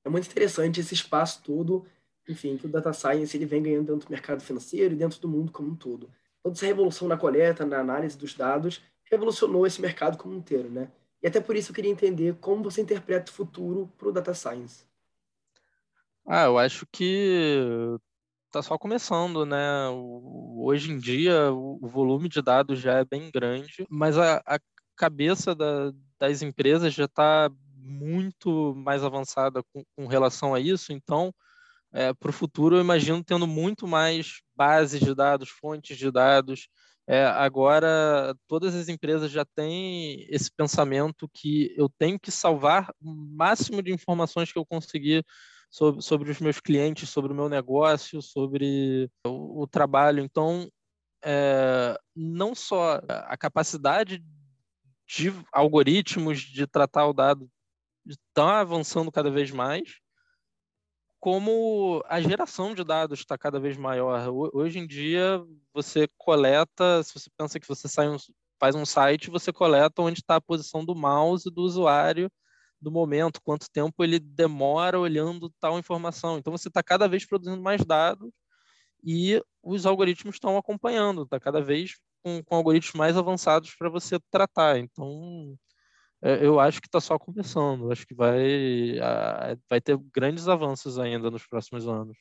É 0.04 0.08
muito 0.08 0.28
interessante 0.28 0.80
esse 0.80 0.94
espaço 0.94 1.42
todo, 1.42 1.86
enfim, 2.28 2.56
que 2.56 2.66
o 2.66 2.68
data 2.68 2.92
science 2.92 3.36
ele 3.36 3.46
vem 3.46 3.62
ganhando 3.62 3.92
dentro 3.92 4.06
do 4.06 4.10
mercado 4.10 4.42
financeiro 4.42 4.94
e 4.94 4.96
dentro 4.96 5.18
do 5.18 5.28
mundo 5.28 5.50
como 5.50 5.70
um 5.70 5.76
todo. 5.76 6.10
Toda 6.42 6.54
essa 6.54 6.66
revolução 6.66 7.08
na 7.08 7.16
coleta, 7.16 7.64
na 7.64 7.80
análise 7.80 8.16
dos 8.16 8.34
dados, 8.34 8.82
revolucionou 9.14 9.66
esse 9.66 9.80
mercado 9.80 10.18
como 10.18 10.34
um 10.34 10.38
inteiro, 10.38 10.70
né? 10.70 10.90
E 11.22 11.26
até 11.26 11.40
por 11.40 11.56
isso 11.56 11.70
eu 11.70 11.74
queria 11.74 11.90
entender 11.90 12.36
como 12.40 12.62
você 12.62 12.82
interpreta 12.82 13.30
o 13.30 13.34
futuro 13.34 13.90
para 13.96 14.08
o 14.08 14.12
data 14.12 14.34
science. 14.34 14.84
Ah, 16.26 16.44
eu 16.44 16.58
acho 16.58 16.86
que 16.92 17.98
está 18.46 18.62
só 18.62 18.76
começando, 18.78 19.44
né? 19.46 19.88
Hoje 19.90 20.90
em 20.90 20.98
dia 20.98 21.52
o 21.52 21.86
volume 21.88 22.28
de 22.28 22.42
dados 22.42 22.78
já 22.78 22.98
é 22.98 23.04
bem 23.04 23.30
grande, 23.32 23.86
mas 23.88 24.18
a, 24.18 24.42
a 24.46 24.58
cabeça 24.96 25.54
da, 25.54 25.92
das 26.18 26.42
empresas 26.42 26.94
já 26.94 27.06
está 27.06 27.50
muito 27.76 28.74
mais 28.76 29.04
avançada 29.04 29.62
com, 29.72 29.84
com, 29.96 30.06
relação 30.06 30.54
a 30.54 30.60
isso. 30.60 30.92
Então, 30.92 31.34
é, 31.92 32.12
para 32.14 32.30
o 32.30 32.32
futuro, 32.32 32.76
eu 32.76 32.80
imagino 32.80 33.22
tendo 33.22 33.46
muito 33.46 33.86
mais 33.86 34.40
bases 34.56 35.00
de 35.00 35.14
dados, 35.14 35.48
fontes 35.48 35.96
de 35.96 36.10
dados. 36.10 36.68
É, 37.06 37.24
agora, 37.26 38.34
todas 38.48 38.74
as 38.74 38.88
empresas 38.88 39.30
já 39.30 39.44
têm 39.44 40.26
esse 40.30 40.50
pensamento 40.50 41.28
que 41.32 41.74
eu 41.76 41.88
tenho 41.98 42.18
que 42.18 42.30
salvar 42.30 42.90
o 43.00 43.12
máximo 43.12 43.82
de 43.82 43.92
informações 43.92 44.50
que 44.50 44.58
eu 44.58 44.64
conseguir 44.64 45.24
sobre, 45.70 46.02
sobre 46.02 46.30
os 46.30 46.40
meus 46.40 46.60
clientes, 46.60 47.10
sobre 47.10 47.32
o 47.32 47.34
meu 47.36 47.48
negócio, 47.48 48.22
sobre 48.22 49.10
o, 49.26 49.62
o 49.62 49.66
trabalho. 49.66 50.20
Então, 50.20 50.66
é, 51.22 51.98
não 52.16 52.54
só 52.54 53.00
a 53.08 53.36
capacidade 53.36 54.24
de 55.06 55.32
algoritmos 55.52 56.40
de 56.40 56.66
tratar 56.66 57.06
o 57.06 57.12
dado 57.12 57.50
está 58.06 58.60
avançando 58.60 59.12
cada 59.12 59.30
vez 59.30 59.50
mais, 59.50 60.00
como 61.24 62.04
a 62.06 62.20
geração 62.20 62.74
de 62.74 62.84
dados 62.84 63.20
está 63.20 63.38
cada 63.38 63.58
vez 63.58 63.78
maior. 63.78 64.28
Hoje 64.52 64.78
em 64.78 64.86
dia, 64.86 65.42
você 65.72 66.06
coleta, 66.18 67.02
se 67.02 67.14
você 67.14 67.30
pensa 67.34 67.58
que 67.58 67.66
você 67.66 67.88
um, 68.02 68.18
faz 68.60 68.74
um 68.74 68.84
site, 68.84 69.30
você 69.30 69.50
coleta 69.50 70.02
onde 70.02 70.20
está 70.20 70.36
a 70.36 70.40
posição 70.42 70.84
do 70.84 70.94
mouse 70.94 71.50
do 71.50 71.62
usuário 71.62 72.30
do 72.78 72.90
momento, 72.90 73.40
quanto 73.42 73.70
tempo 73.72 74.04
ele 74.04 74.18
demora 74.18 75.00
olhando 75.00 75.50
tal 75.58 75.78
informação. 75.78 76.36
Então 76.36 76.52
você 76.54 76.68
está 76.68 76.82
cada 76.82 77.08
vez 77.08 77.24
produzindo 77.24 77.62
mais 77.62 77.82
dados 77.86 78.30
e 79.02 79.42
os 79.62 79.86
algoritmos 79.86 80.36
estão 80.36 80.58
acompanhando, 80.58 81.22
está 81.22 81.40
cada 81.40 81.62
vez 81.62 81.94
com, 82.22 82.44
com, 82.44 82.54
algoritmos 82.54 82.98
mais 82.98 83.16
avançados 83.16 83.74
para 83.74 83.88
você 83.88 84.18
tratar. 84.30 84.76
Então 84.78 85.56
eu 86.24 86.58
acho 86.58 86.80
que 86.80 86.88
está 86.88 87.00
só 87.00 87.18
começando, 87.18 87.92
acho 87.92 88.06
que 88.06 88.14
vai, 88.14 88.98
vai 89.68 89.80
ter 89.80 89.98
grandes 90.14 90.48
avanços 90.48 90.98
ainda 90.98 91.30
nos 91.30 91.46
próximos 91.46 91.86
anos. 91.86 92.16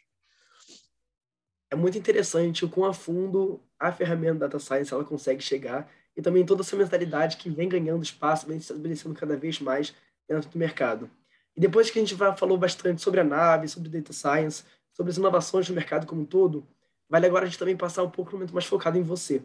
É 1.71 1.75
muito 1.75 1.97
interessante 1.97 2.65
o 2.65 2.69
quão 2.69 2.87
a 2.87 2.93
fundo 2.93 3.59
a 3.79 3.91
ferramenta 3.91 4.39
Data 4.39 4.59
Science 4.59 4.93
ela 4.93 5.03
consegue 5.03 5.41
chegar 5.41 5.89
e 6.15 6.21
também 6.21 6.45
toda 6.45 6.61
essa 6.61 6.75
mentalidade 6.75 7.37
que 7.37 7.49
vem 7.49 7.67
ganhando 7.67 8.03
espaço, 8.03 8.45
vem 8.45 8.59
se 8.59 8.71
estabelecendo 8.71 9.15
cada 9.15 9.35
vez 9.35 9.59
mais 9.59 9.93
dentro 10.27 10.49
do 10.49 10.57
mercado. 10.59 11.09
E 11.55 11.59
depois 11.59 11.89
que 11.89 11.97
a 11.97 12.01
gente 12.05 12.15
falou 12.37 12.57
bastante 12.57 13.01
sobre 13.01 13.19
a 13.19 13.23
nave, 13.23 13.67
sobre 13.67 13.89
data 13.89 14.13
science, 14.13 14.63
sobre 14.91 15.11
as 15.11 15.17
inovações 15.17 15.67
do 15.67 15.73
mercado 15.73 16.05
como 16.05 16.21
um 16.21 16.25
todo, 16.25 16.67
vale 17.09 17.25
agora 17.25 17.45
a 17.45 17.47
gente 17.47 17.57
também 17.57 17.75
passar 17.75 18.03
um 18.03 18.09
pouco 18.09 18.31
no 18.31 18.37
momento 18.37 18.53
mais 18.53 18.65
focado 18.65 18.97
em 18.97 19.03
você. 19.03 19.41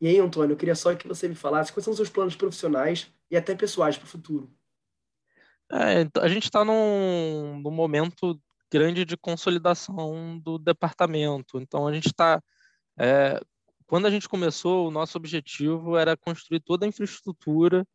E 0.00 0.08
aí, 0.08 0.18
Antônio, 0.18 0.52
eu 0.52 0.56
queria 0.56 0.74
só 0.74 0.94
que 0.94 1.08
você 1.08 1.28
me 1.28 1.34
falasse 1.34 1.72
quais 1.72 1.84
são 1.84 1.92
os 1.92 1.96
seus 1.96 2.10
planos 2.10 2.36
profissionais 2.36 3.10
e 3.30 3.36
até 3.36 3.54
pessoais 3.54 3.96
para 3.96 4.04
o 4.04 4.08
futuro. 4.08 4.50
É, 5.70 6.02
então, 6.02 6.22
a 6.22 6.28
gente 6.28 6.44
está 6.44 6.64
num, 6.64 7.60
num 7.60 7.70
momento 7.70 8.40
grande 8.70 9.04
de 9.04 9.16
consolidação 9.16 10.38
do 10.38 10.58
departamento. 10.58 11.58
Então, 11.58 11.86
a 11.86 11.92
gente 11.92 12.06
está. 12.06 12.42
É, 12.98 13.40
quando 13.86 14.06
a 14.06 14.10
gente 14.10 14.28
começou, 14.28 14.88
o 14.88 14.90
nosso 14.90 15.16
objetivo 15.16 15.96
era 15.96 16.16
construir 16.16 16.60
toda 16.60 16.84
a 16.84 16.88
infraestrutura 16.88 17.86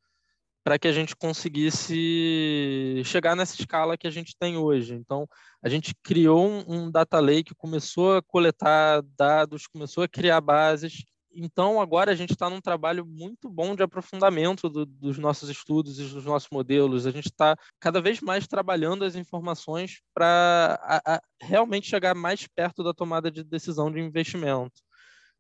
para 0.64 0.78
que 0.78 0.88
a 0.88 0.92
gente 0.92 1.16
conseguisse 1.16 3.02
chegar 3.04 3.36
nessa 3.36 3.60
escala 3.60 3.98
que 3.98 4.08
a 4.08 4.12
gente 4.12 4.36
tem 4.38 4.58
hoje. 4.58 4.94
Então, 4.94 5.28
a 5.62 5.68
gente 5.70 5.94
criou 6.04 6.48
um, 6.48 6.64
um 6.68 6.92
data 6.92 7.20
lake, 7.20 7.56
começou 7.56 8.18
a 8.18 8.22
coletar 8.22 9.02
dados, 9.18 9.66
começou 9.68 10.04
a 10.04 10.08
criar 10.08 10.40
bases. 10.40 11.04
Então, 11.34 11.80
agora 11.82 12.12
a 12.12 12.16
gente 12.16 12.32
está 12.32 12.50
num 12.50 12.60
trabalho 12.60 13.06
muito 13.06 13.50
bom 13.50 13.76
de 13.76 13.84
aprofundamento 13.84 14.70
do, 14.70 14.86
dos 14.86 15.18
nossos 15.18 15.50
estudos 15.50 16.00
e 16.00 16.04
dos 16.04 16.26
nossos 16.26 16.50
modelos. 16.52 17.06
A 17.06 17.12
gente 17.12 17.28
está 17.28 17.56
cada 17.80 18.02
vez 18.02 18.20
mais 18.20 18.48
trabalhando 18.48 19.06
as 19.06 19.16
informações 19.16 20.02
para 20.14 21.22
realmente 21.42 21.88
chegar 21.88 22.14
mais 22.16 22.48
perto 22.48 22.84
da 22.84 22.94
tomada 22.94 23.32
de 23.32 23.44
decisão 23.44 23.92
de 23.92 24.00
investimento. 24.00 24.82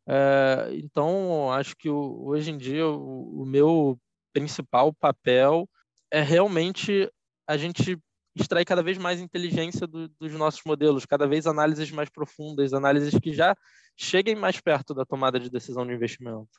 É, 0.07 0.69
então, 0.73 1.51
acho 1.51 1.75
que 1.75 1.89
o, 1.89 2.25
hoje 2.25 2.51
em 2.51 2.57
dia 2.57 2.87
o, 2.87 3.41
o 3.41 3.45
meu 3.45 3.99
principal 4.33 4.93
papel 4.93 5.69
é 6.09 6.21
realmente 6.21 7.09
a 7.47 7.57
gente 7.57 7.97
extrair 8.35 8.65
cada 8.65 8.81
vez 8.81 8.97
mais 8.97 9.19
inteligência 9.19 9.85
do, 9.85 10.07
dos 10.07 10.31
nossos 10.33 10.61
modelos, 10.63 11.05
cada 11.05 11.27
vez 11.27 11.45
análises 11.45 11.91
mais 11.91 12.09
profundas, 12.09 12.73
análises 12.73 13.13
que 13.19 13.33
já 13.33 13.55
cheguem 13.95 14.35
mais 14.35 14.59
perto 14.59 14.93
da 14.93 15.05
tomada 15.05 15.39
de 15.39 15.49
decisão 15.49 15.85
de 15.85 15.93
investimento. 15.93 16.49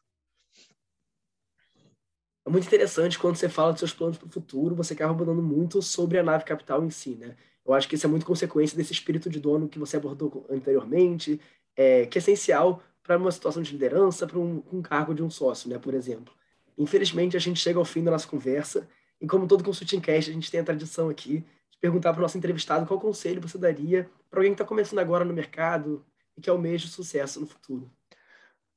É 2.44 2.50
muito 2.50 2.66
interessante 2.66 3.18
quando 3.18 3.36
você 3.36 3.48
fala 3.48 3.72
dos 3.72 3.78
seus 3.78 3.92
planos 3.92 4.18
para 4.18 4.26
o 4.26 4.30
futuro, 4.30 4.74
você 4.74 4.94
acaba 4.94 5.14
mudando 5.14 5.42
muito 5.42 5.80
sobre 5.80 6.18
a 6.18 6.22
nave 6.22 6.44
capital 6.44 6.84
em 6.84 6.90
si, 6.90 7.10
né? 7.10 7.36
Eu 7.64 7.72
acho 7.72 7.88
que 7.88 7.94
isso 7.94 8.04
é 8.06 8.10
muito 8.10 8.26
consequência 8.26 8.76
desse 8.76 8.92
espírito 8.92 9.30
de 9.30 9.38
dono 9.38 9.68
que 9.68 9.78
você 9.78 9.96
abordou 9.96 10.44
anteriormente, 10.50 11.40
é, 11.76 12.06
que 12.06 12.18
é 12.18 12.20
essencial 12.20 12.82
para 13.02 13.16
uma 13.16 13.30
situação 13.30 13.62
de 13.62 13.70
liderança, 13.72 14.26
para 14.26 14.38
um, 14.38 14.62
um, 14.72 14.82
cargo 14.82 15.14
de 15.14 15.22
um 15.22 15.30
sócio, 15.30 15.70
né, 15.70 15.78
por 15.78 15.94
exemplo. 15.94 16.34
Infelizmente, 16.76 17.36
a 17.36 17.40
gente 17.40 17.60
chega 17.60 17.78
ao 17.78 17.84
fim 17.84 18.02
da 18.02 18.10
nossa 18.10 18.26
conversa 18.26 18.88
e, 19.20 19.26
como 19.26 19.46
todo 19.46 19.62
consulting 19.62 20.00
cast, 20.00 20.30
a 20.30 20.34
gente 20.34 20.50
tem 20.50 20.60
a 20.60 20.64
tradição 20.64 21.08
aqui 21.08 21.44
perguntar 21.82 22.12
para 22.12 22.20
o 22.20 22.22
nosso 22.22 22.38
entrevistado 22.38 22.86
qual 22.86 23.00
conselho 23.00 23.42
você 23.42 23.58
daria 23.58 24.08
para 24.30 24.38
alguém 24.38 24.52
que 24.52 24.54
está 24.54 24.64
começando 24.64 25.00
agora 25.00 25.24
no 25.24 25.34
mercado 25.34 26.06
e 26.36 26.40
que 26.40 26.48
almeja 26.48 26.86
sucesso 26.86 27.40
no 27.40 27.46
futuro. 27.46 27.90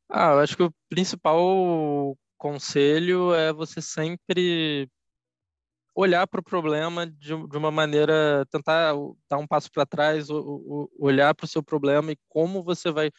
Ah, 0.09 0.31
eu 0.31 0.39
acho 0.39 0.57
que 0.57 0.63
o 0.63 0.73
principal 0.89 2.17
conselho 2.35 3.33
é 3.33 3.53
você 3.53 3.79
sempre 3.81 4.89
olhar 5.95 6.27
para 6.27 6.41
o 6.41 6.43
problema 6.43 7.07
de, 7.07 7.27
de, 7.47 7.57
uma 7.57 7.71
maneira, 7.71 8.45
tentar 8.49 8.93
dar 9.29 9.37
um 9.37 9.47
passo 9.47 9.71
para 9.71 9.85
trás, 9.85 10.27
olhar 10.99 11.33
para 11.33 11.45
o 11.45 11.47
seu 11.47 11.63
problema 11.63 12.11
e 12.11 12.17
como 12.27 12.63
você 12.63 12.91
vai 12.91 13.11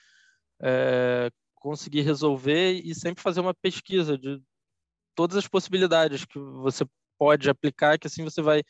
é, 0.61 1.31
conseguir 1.55 2.03
resolver 2.03 2.75
e 2.85 2.95
sempre 2.95 3.23
fazer 3.23 3.41
uma 3.41 3.55
pesquisa 3.55 4.19
de 4.19 4.43
todas 5.15 5.37
as 5.37 5.49
possibilidades 5.49 6.25
que 6.25 6.39
você 6.39 6.85
pode 7.19 7.49
aplicar, 7.49 7.99
que 7.99 8.09
assim 8.09 8.23
você 8.23 8.43
vai 8.43 8.63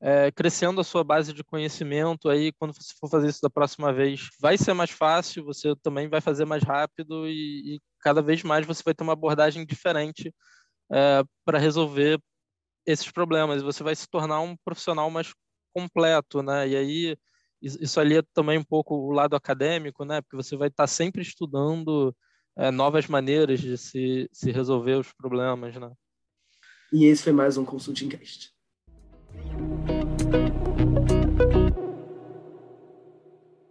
é, 0.00 0.30
crescendo 0.32 0.80
a 0.80 0.84
sua 0.84 1.04
base 1.04 1.32
de 1.32 1.44
conhecimento 1.44 2.28
aí 2.28 2.52
quando 2.52 2.72
você 2.72 2.94
for 2.98 3.08
fazer 3.08 3.28
isso 3.28 3.40
da 3.42 3.50
próxima 3.50 3.92
vez 3.92 4.28
vai 4.40 4.56
ser 4.56 4.72
mais 4.72 4.90
fácil 4.90 5.44
você 5.44 5.74
também 5.82 6.08
vai 6.08 6.22
fazer 6.22 6.46
mais 6.46 6.62
rápido 6.62 7.28
e, 7.28 7.74
e 7.74 7.80
cada 8.00 8.22
vez 8.22 8.42
mais 8.42 8.66
você 8.66 8.82
vai 8.82 8.94
ter 8.94 9.04
uma 9.04 9.12
abordagem 9.12 9.64
diferente 9.66 10.34
é, 10.90 11.22
para 11.44 11.58
resolver 11.58 12.20
esses 12.86 13.10
problemas. 13.10 13.62
Você 13.62 13.82
vai 13.82 13.94
se 13.94 14.08
tornar 14.08 14.40
um 14.40 14.56
profissional 14.56 15.10
mais 15.10 15.32
completo 15.72 16.42
né? 16.42 16.68
E 16.68 16.76
aí 16.76 17.16
isso 17.62 18.00
ali 18.00 18.16
é 18.16 18.22
também 18.32 18.58
um 18.58 18.64
pouco 18.64 18.94
o 18.94 19.12
lado 19.12 19.36
acadêmico 19.36 20.04
né? 20.04 20.20
Porque 20.20 20.36
você 20.36 20.56
vai 20.56 20.68
estar 20.68 20.86
sempre 20.86 21.22
estudando 21.22 22.14
é, 22.56 22.70
novas 22.70 23.06
maneiras 23.06 23.60
de 23.60 23.76
se, 23.78 24.28
se 24.32 24.50
resolver 24.50 24.94
os 24.94 25.12
problemas 25.12 25.76
né? 25.76 25.92
E 26.92 27.04
esse 27.04 27.22
foi 27.22 27.32
mais 27.32 27.56
um 27.56 27.64
Consulting 27.64 28.08
Cast 28.08 28.52
Thank 29.32 29.90
you. 29.90 29.99